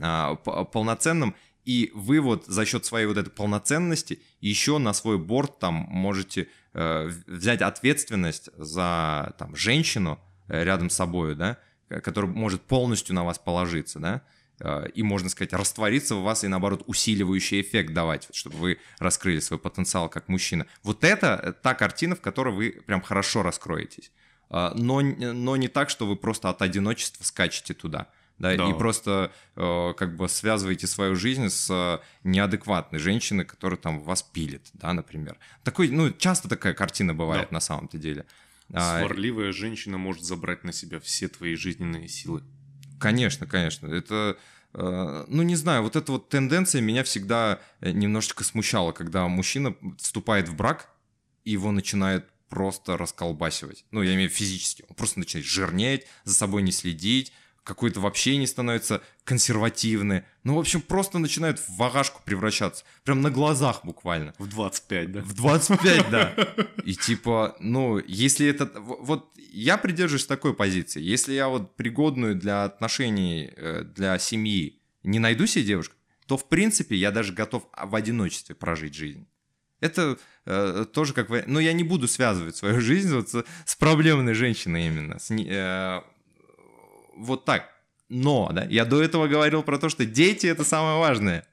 [0.00, 1.34] а, полноценным,
[1.70, 6.48] и вы вот за счет своей вот этой полноценности еще на свой борт там можете
[6.74, 10.18] э, взять ответственность за там женщину
[10.48, 11.58] э, рядом с собой, да,
[11.88, 14.22] э, которая может полностью на вас положиться, да,
[14.58, 19.38] э, и, можно сказать, раствориться в вас и, наоборот, усиливающий эффект давать, чтобы вы раскрыли
[19.38, 20.66] свой потенциал как мужчина.
[20.82, 24.10] Вот это э, та картина, в которой вы прям хорошо раскроетесь.
[24.48, 28.08] А, Но, но не так, что вы просто от одиночества скачете туда.
[28.40, 28.68] Да, Да.
[28.70, 34.22] и просто э, как бы связываете свою жизнь с э, неадекватной женщиной, которая там вас
[34.22, 35.38] пилит, да, например.
[35.62, 37.54] Такой, ну, часто такая картина бывает Да.
[37.56, 38.24] на самом-то деле.
[38.72, 42.42] А, Сварливая женщина может забрать на себя все твои жизненные силы.
[42.98, 43.86] Конечно, конечно.
[43.88, 44.38] Это,
[44.72, 49.74] э, ну, не знаю, вот эта вот тенденция меня всегда э, немножечко смущала, когда мужчина
[49.98, 50.88] вступает в брак,
[51.44, 53.84] и его начинает просто расколбасивать.
[53.90, 54.84] Ну, я имею в виду физически.
[54.88, 57.32] Он просто начинает жирнеть, за собой не следить,
[57.70, 60.24] какой-то вообще не становится консервативный.
[60.42, 62.84] Ну, в общем, просто начинает в вагашку превращаться.
[63.04, 64.34] Прям на глазах буквально.
[64.38, 65.20] В 25, да?
[65.20, 66.34] В 25, да.
[66.84, 68.68] И типа, ну, если это...
[68.80, 71.00] Вот я придерживаюсь такой позиции.
[71.00, 75.94] Если я вот пригодную для отношений, э, для семьи не найду себе девушку,
[76.26, 79.28] то, в принципе, я даже готов в одиночестве прожить жизнь.
[79.78, 81.28] Это э, тоже как...
[81.46, 85.20] Ну, я не буду связывать свою жизнь вот с, с проблемной женщиной именно.
[85.20, 86.00] С, э,
[87.20, 87.68] вот так.
[88.08, 91.46] Но, да, я до этого говорил про то, что дети это самое важное.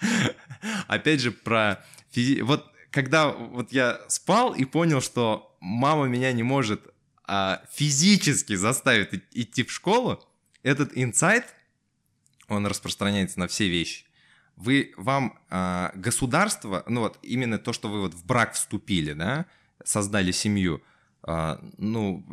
[0.88, 2.42] Опять же, про физи...
[2.42, 6.82] Вот когда вот я спал и понял, что мама меня не может
[7.24, 10.22] а, физически заставить идти в школу,
[10.62, 11.44] этот инсайт,
[12.48, 14.04] он распространяется на все вещи.
[14.56, 19.46] Вы, вам а, государство, ну вот именно то, что вы вот в брак вступили, да,
[19.84, 20.82] создали семью,
[21.22, 22.24] а, ну,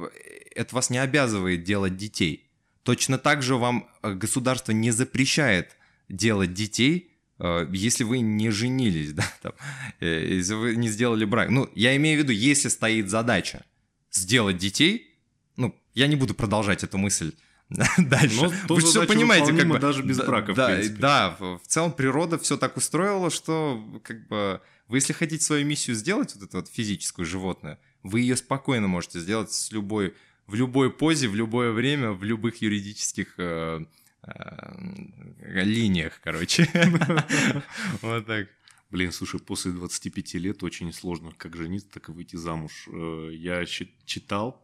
[0.55, 2.49] это вас не обязывает делать детей.
[2.83, 5.77] Точно так же вам э, государство не запрещает
[6.09, 9.53] делать детей, э, если вы не женились, да, там,
[9.99, 11.49] э, если вы не сделали брак.
[11.49, 13.65] Ну, я имею в виду, если стоит задача
[14.11, 15.17] сделать детей,
[15.55, 17.33] ну, я не буду продолжать эту мысль
[17.97, 18.51] дальше.
[18.67, 20.97] Но Вы все понимаете, как бы даже без брака, да, в принципе.
[20.99, 25.95] Да, в целом природа все так устроила, что как бы вы если хотите свою миссию
[25.95, 30.13] сделать, вот эту вот физическую животное, вы ее спокойно можете сделать с любой
[30.47, 33.85] в любой позе, в любое время, в любых юридических э,
[34.23, 36.67] э, линиях, короче.
[38.01, 38.49] Вот так.
[38.89, 42.87] Блин, слушай, после 25 лет очень сложно как жениться, так и выйти замуж.
[42.91, 44.63] Э, я читал,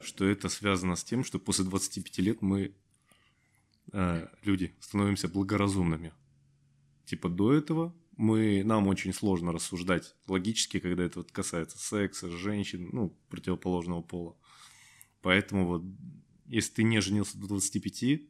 [0.00, 2.74] что это связано с тем, что после 25 лет мы,
[4.42, 6.12] люди, становимся благоразумными.
[7.04, 12.90] Типа до этого мы, нам очень сложно рассуждать логически, когда это вот касается секса, женщин,
[12.92, 14.36] ну, противоположного пола.
[15.22, 15.82] Поэтому вот,
[16.46, 18.20] если ты не женился до 25,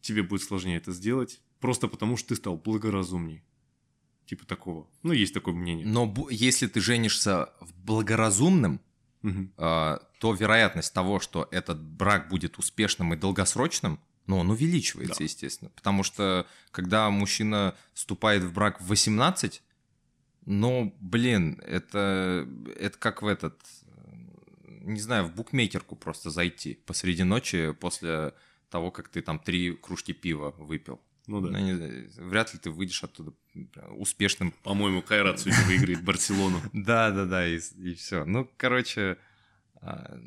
[0.00, 3.42] тебе будет сложнее это сделать, просто потому что ты стал благоразумней.
[4.24, 4.88] Типа такого.
[5.04, 5.86] Ну, есть такое мнение.
[5.86, 8.80] Но если ты женишься в благоразумном,
[9.22, 9.50] угу.
[9.56, 15.24] э, то вероятность того, что этот брак будет успешным и долгосрочным, ну, он увеличивается, да.
[15.24, 15.70] естественно.
[15.70, 19.62] Потому что когда мужчина вступает в брак в 18,
[20.46, 23.60] ну, блин, это, это как в этот
[24.86, 28.32] не знаю, в букмекерку просто зайти посреди ночи после
[28.70, 31.00] того, как ты там три кружки пива выпил.
[31.26, 31.50] Ну да.
[31.50, 33.32] Ну, не, вряд ли ты выйдешь оттуда
[33.90, 34.52] успешным.
[34.62, 36.60] По-моему, Кайрат сегодня выиграет Барселону.
[36.72, 38.24] Да, да, да, и, и все.
[38.24, 39.18] Ну, короче,
[39.80, 40.18] а,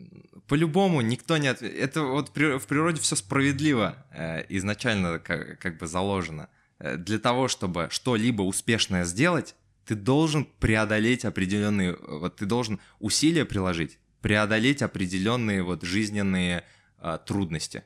[0.47, 1.77] по-любому никто не ответит.
[1.77, 6.49] Это вот в природе все справедливо э, изначально как, как бы заложено.
[6.79, 9.55] Э, для того, чтобы что-либо успешное сделать,
[9.85, 16.63] ты должен преодолеть определенные, вот ты должен усилия приложить, преодолеть определенные вот жизненные
[16.97, 17.83] а, трудности.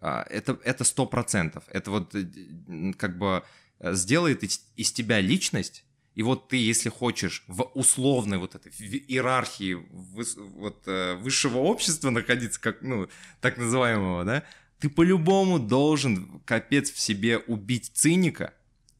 [0.00, 1.64] А, это это сто процентов.
[1.68, 3.44] Это вот э, как бы
[3.78, 5.84] э, сделает из, из тебя личность.
[6.14, 12.10] И вот ты, если хочешь в условной вот этой иерархии выс, вот, э, высшего общества
[12.10, 13.08] находиться, как, ну,
[13.40, 14.44] так называемого, да,
[14.78, 18.52] ты по-любому должен, капец, в себе убить циника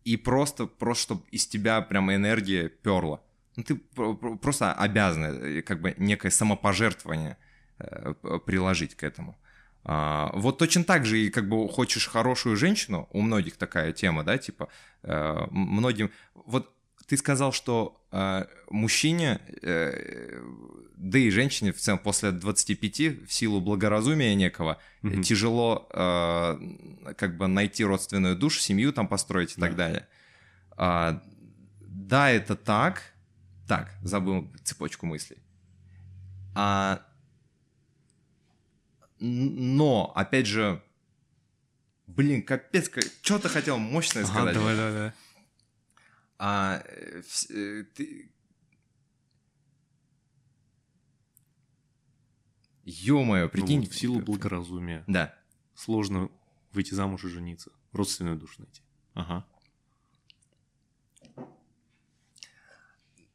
[0.05, 3.21] и просто, просто чтобы из тебя прям энергия перла.
[3.57, 3.75] Ну, ты
[4.41, 7.37] просто обязан, э, как бы некое самопожертвование
[7.79, 8.15] э,
[8.47, 9.37] приложить к этому.
[9.85, 14.25] А, вот точно так же и как бы хочешь хорошую женщину, у многих такая тема,
[14.25, 14.69] да, типа
[15.03, 16.11] э, многим...
[16.35, 16.75] Вот
[17.07, 17.99] ты сказал, что
[18.71, 19.41] мужчине,
[20.97, 25.23] да и женщине в целом после 25 в силу благоразумия некого mm-hmm.
[25.23, 29.67] тяжело как бы найти родственную душу, семью там построить и да.
[29.67, 30.09] так далее.
[30.77, 31.23] А,
[31.81, 33.12] да, это так,
[33.73, 35.39] так, забыл цепочку мыслей.
[36.55, 37.03] А,
[39.19, 40.85] но, опять же,
[42.07, 42.91] блин, капец,
[43.23, 44.53] что-то хотел мощное сказать.
[44.53, 45.13] Давай, давай, давай.
[46.39, 48.31] А, э, ты...
[52.85, 53.79] Ё-моё, прикинь.
[53.79, 55.03] Ну, вот в силу благоразумия.
[55.07, 55.35] Да.
[55.75, 56.29] Сложно
[56.73, 57.73] выйти замуж и жениться.
[57.93, 58.83] Родственную душу найти.
[59.15, 59.47] Ага.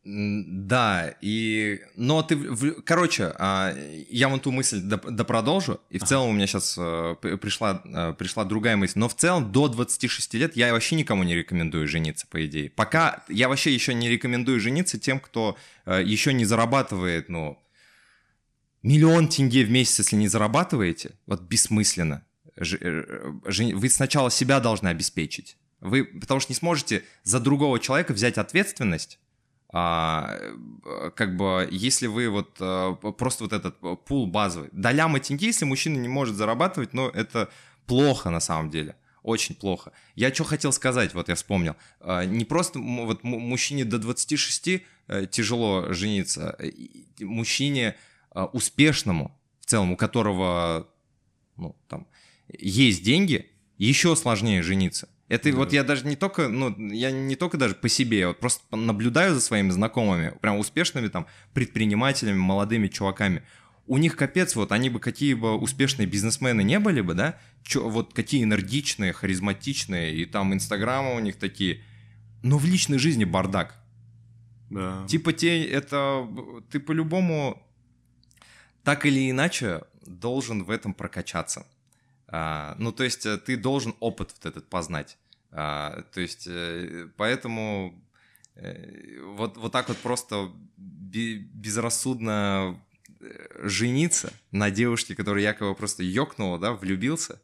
[0.09, 1.81] Да, и...
[1.97, 2.37] Но ты...
[2.85, 3.75] Короче, а,
[4.09, 8.45] я вон ту мысль допродолжу, и в целом у меня сейчас э, пришла, э, пришла
[8.45, 8.99] другая мысль.
[8.99, 12.69] Но в целом до 26 лет я вообще никому не рекомендую жениться, по идее.
[12.69, 17.61] Пока я вообще еще не рекомендую жениться тем, кто э, еще не зарабатывает, ну,
[18.83, 22.23] миллион тенге в месяц, если не зарабатываете, вот бессмысленно.
[22.55, 25.57] Вы сначала себя должны обеспечить.
[25.81, 29.19] Вы, потому что не сможете за другого человека взять ответственность,
[29.79, 30.39] а,
[30.85, 35.47] э, как бы, если вы вот а, просто вот этот пул базовый, до ляма тенге,
[35.47, 37.49] если мужчина не может зарабатывать, но это
[37.85, 38.95] плохо на самом деле.
[39.21, 39.91] Очень плохо.
[40.15, 41.75] Я что хотел сказать, вот я вспомнил.
[41.99, 46.57] А, не просто вот мужчине до 26 э, тяжело жениться,
[47.19, 47.95] мужчине
[48.53, 50.87] успешному, в целом, у которого
[51.55, 52.07] ну, там,
[52.57, 55.07] есть деньги, еще сложнее жениться.
[55.29, 55.57] Это да.
[55.57, 58.75] вот я даже не только, ну, я не только даже по себе, я вот просто
[58.75, 63.43] наблюдаю за своими знакомыми, прям успешными там предпринимателями, молодыми чуваками.
[63.87, 67.89] У них капец, вот они бы какие бы успешные бизнесмены не были бы, да, чё,
[67.89, 71.83] вот какие энергичные, харизматичные, и там инстаграмы у них такие,
[72.41, 73.75] но в личной жизни бардак.
[74.69, 75.05] Да.
[75.07, 76.27] Типа те, это,
[76.71, 77.61] ты по-любому
[78.83, 81.65] так или иначе должен в этом прокачаться.
[82.27, 85.17] А, ну, то есть э, ты должен опыт вот этот познать.
[85.51, 88.01] А, то есть э, поэтому
[88.55, 92.81] э, вот, вот так вот просто безрассудно
[93.63, 97.41] жениться на девушке, которая якобы просто ёкнула, да, влюбился,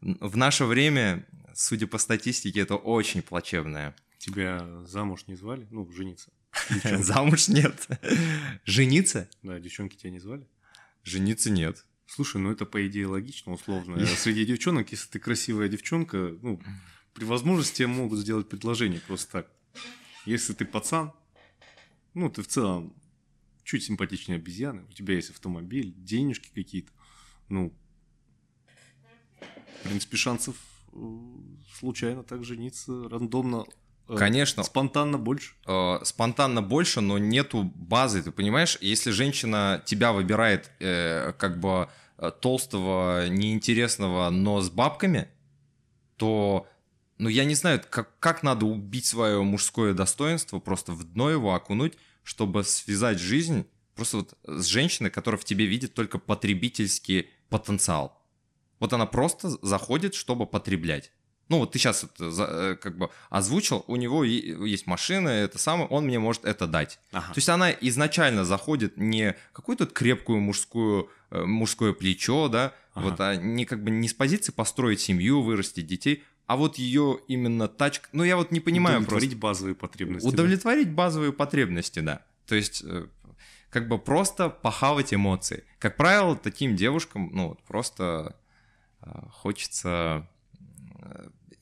[0.00, 3.94] в наше время, судя по статистике, это очень плачевное.
[4.18, 5.66] Тебя замуж не звали?
[5.70, 6.30] Ну, жениться.
[6.84, 7.88] Замуж нет.
[8.64, 9.28] Жениться?
[9.42, 10.46] Да, девчонки тебя не звали?
[11.02, 11.84] Жениться нет.
[12.14, 14.04] Слушай, ну это по идее логично, условно.
[14.04, 16.60] Среди девчонок, если ты красивая девчонка, ну,
[17.14, 19.50] при возможности тебе могут сделать предложение просто так.
[20.26, 21.12] Если ты пацан,
[22.12, 22.92] ну, ты в целом
[23.64, 26.92] чуть симпатичнее обезьяны, у тебя есть автомобиль, денежки какие-то,
[27.48, 27.72] ну,
[29.80, 30.56] в принципе, шансов
[30.92, 30.98] э,
[31.78, 33.64] случайно так жениться, рандомно
[34.08, 34.62] э, Конечно.
[34.64, 35.54] Спонтанно больше?
[35.66, 38.76] Э, спонтанно больше, но нету базы, ты понимаешь?
[38.82, 41.88] Если женщина тебя выбирает э, как бы
[42.40, 45.28] толстого, неинтересного, но с бабками,
[46.16, 46.66] то,
[47.18, 51.54] ну, я не знаю, как, как надо убить свое мужское достоинство, просто в дно его
[51.54, 58.18] окунуть, чтобы связать жизнь просто вот с женщиной, которая в тебе видит только потребительский потенциал.
[58.78, 61.12] Вот она просто заходит, чтобы потреблять.
[61.48, 65.86] Ну, вот ты сейчас это, э, как бы озвучил, у него есть машина, это самое,
[65.88, 66.98] он мне может это дать.
[67.12, 67.26] Ага.
[67.34, 73.08] То есть она изначально заходит не какую-то крепкую мужскую Э, мужское плечо, да, ага.
[73.08, 77.20] вот, а не как бы не с позиции построить семью, вырастить детей, а вот ее
[77.26, 79.42] именно тачка, ну я вот не понимаю Удовлетворить просто.
[79.42, 80.28] базовые потребности.
[80.28, 80.94] Удовлетворить да?
[80.94, 82.20] базовые потребности, да.
[82.46, 83.06] То есть э,
[83.70, 85.64] как бы просто похавать эмоции.
[85.78, 88.36] Как правило, таким девушкам, ну, вот просто
[89.30, 90.28] хочется...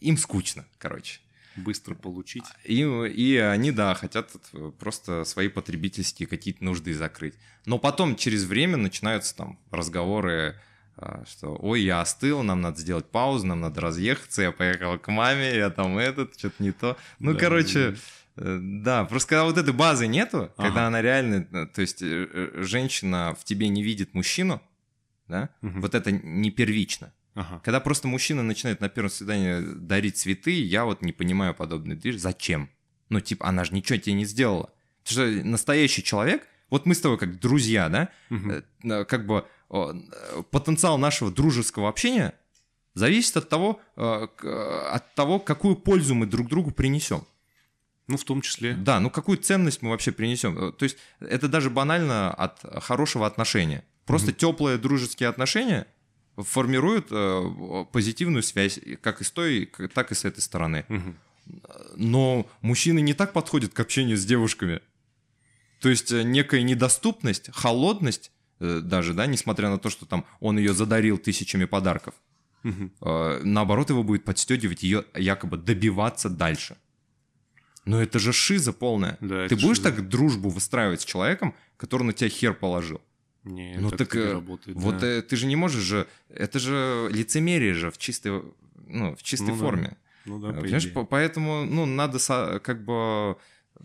[0.00, 1.20] Им скучно, короче
[1.56, 2.44] быстро получить.
[2.64, 4.30] И, и они, да, хотят
[4.78, 7.34] просто свои потребительские какие-то нужды закрыть.
[7.66, 10.56] Но потом через время начинаются там разговоры,
[10.96, 15.08] а, что ой, я остыл, нам надо сделать паузу, нам надо разъехаться, я поехал к
[15.08, 16.96] маме, я там этот, что-то не то.
[17.18, 17.96] Ну, да, короче,
[18.36, 19.04] да.
[19.04, 20.68] просто когда вот этой базы нету, ага.
[20.68, 24.62] когда она реально, э, то есть э, э, женщина в тебе не видит мужчину,
[25.28, 25.80] да, угу.
[25.80, 27.12] вот это не первично.
[27.34, 27.60] Ага.
[27.64, 32.16] Когда просто мужчина начинает на первом свидании дарить цветы, я вот не понимаю подобный движ.
[32.16, 32.68] Зачем?
[33.08, 34.70] Ну, типа, она же ничего тебе не сделала.
[35.04, 39.06] Потому что настоящий человек, вот мы с тобой как друзья, да, угу.
[39.06, 39.46] как бы
[40.50, 42.34] потенциал нашего дружеского общения
[42.94, 47.24] зависит от того, от того, какую пользу мы друг другу принесем.
[48.08, 48.74] Ну, в том числе.
[48.74, 50.72] Да, ну какую ценность мы вообще принесем.
[50.72, 53.84] То есть это даже банально от хорошего отношения.
[54.04, 54.36] Просто угу.
[54.36, 55.86] теплые дружеские отношения–
[56.44, 60.84] формируют э, позитивную связь как и с той, так и с этой стороны.
[60.88, 61.14] Угу.
[61.96, 64.80] Но мужчины не так подходят к общению с девушками.
[65.80, 70.58] То есть э, некая недоступность, холодность э, даже, да, несмотря на то, что там он
[70.58, 72.14] ее задарил тысячами подарков,
[72.62, 72.90] угу.
[73.42, 76.76] наоборот его будет подстегивать ее якобы добиваться дальше.
[77.84, 79.16] Но это же шиза полная.
[79.20, 79.90] Да, Ты будешь шиза.
[79.90, 83.00] так дружбу выстраивать с человеком, который на тебя хер положил?
[83.44, 84.76] Не, ну так, так э, работает.
[84.76, 85.06] Вот да.
[85.06, 88.42] э, ты же не можешь же, это же лицемерие же в чистой,
[88.86, 89.88] ну в чистой ну, форме.
[89.88, 89.96] Да.
[90.26, 90.48] Ну да.
[90.48, 91.06] По Понимаешь, идее.
[91.06, 93.38] поэтому ну надо со, как бы
[93.76, 93.82] э,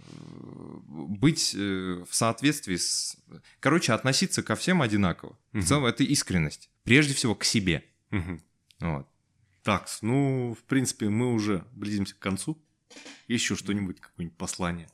[0.89, 3.17] быть в соответствии с,
[3.61, 5.37] короче, относиться ко всем одинаково.
[5.53, 5.61] Угу.
[5.61, 7.85] В целом это искренность, прежде всего к себе.
[8.11, 8.39] Угу.
[8.81, 9.07] Вот.
[9.63, 12.61] Так, ну в принципе мы уже близимся к концу.
[13.27, 14.89] Еще что-нибудь, какое-нибудь послание?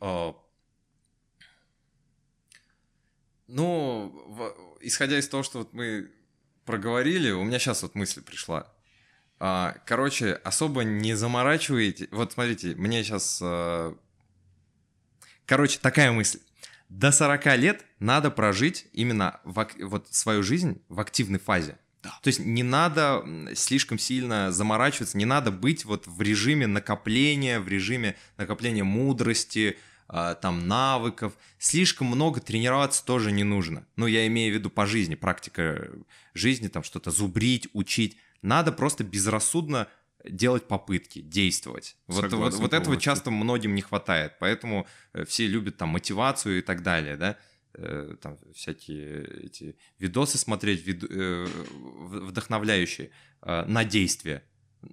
[0.00, 0.34] А,
[3.52, 6.10] Ну, в, исходя из того, что вот мы
[6.64, 8.66] проговорили, у меня сейчас вот мысль пришла.
[9.38, 12.08] А, короче, особо не заморачивайте.
[12.12, 13.40] Вот смотрите, мне сейчас...
[13.42, 13.94] А...
[15.44, 16.38] Короче, такая мысль.
[16.88, 21.76] До 40 лет надо прожить именно в, вот свою жизнь в активной фазе.
[22.02, 22.18] Да.
[22.22, 23.22] То есть не надо
[23.54, 29.76] слишком сильно заморачиваться, не надо быть вот в режиме накопления, в режиме накопления мудрости,
[30.12, 31.32] там навыков.
[31.58, 33.86] Слишком много тренироваться тоже не нужно.
[33.96, 35.90] Ну, я имею в виду по жизни, практика
[36.34, 38.18] жизни, там что-то зубрить, учить.
[38.42, 39.88] Надо просто безрассудно
[40.24, 41.96] делать попытки, действовать.
[42.08, 46.58] Согласен, вот, вот, вот этого часто многим не хватает, поэтому э, все любят там мотивацию
[46.58, 47.38] и так далее, да,
[47.74, 53.10] Э, там всякие эти видосы смотреть, вид- э, вдохновляющие
[53.40, 54.42] э, на действие.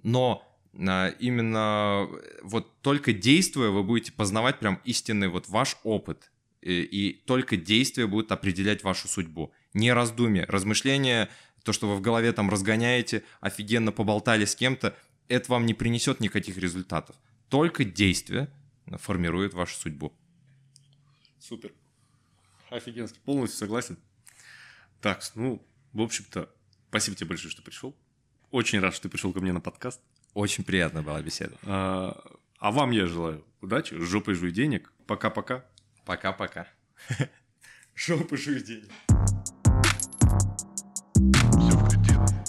[0.02, 2.08] Но именно
[2.42, 8.06] вот только действуя вы будете познавать прям истинный вот ваш опыт, и, и только действие
[8.06, 9.52] будет определять вашу судьбу.
[9.74, 11.28] Не раздумье, размышления,
[11.64, 14.96] то, что вы в голове там разгоняете, офигенно поболтали с кем-то,
[15.28, 17.16] это вам не принесет никаких результатов.
[17.48, 18.48] Только действие
[18.98, 20.12] формирует вашу судьбу.
[21.38, 21.72] Супер.
[22.70, 23.20] Офигенский.
[23.24, 23.98] Полностью согласен.
[25.00, 26.48] Так, ну, в общем-то,
[26.88, 27.96] спасибо тебе большое, что пришел.
[28.50, 30.00] Очень рад, что ты пришел ко мне на подкаст.
[30.34, 31.56] Очень приятно была беседа.
[31.64, 32.16] А,
[32.58, 34.92] а вам я желаю удачи, жопы жуй денег.
[35.06, 35.64] Пока-пока.
[36.04, 36.68] Пока-пока.
[37.94, 38.90] Жопы жуй денег.
[41.58, 42.39] Все в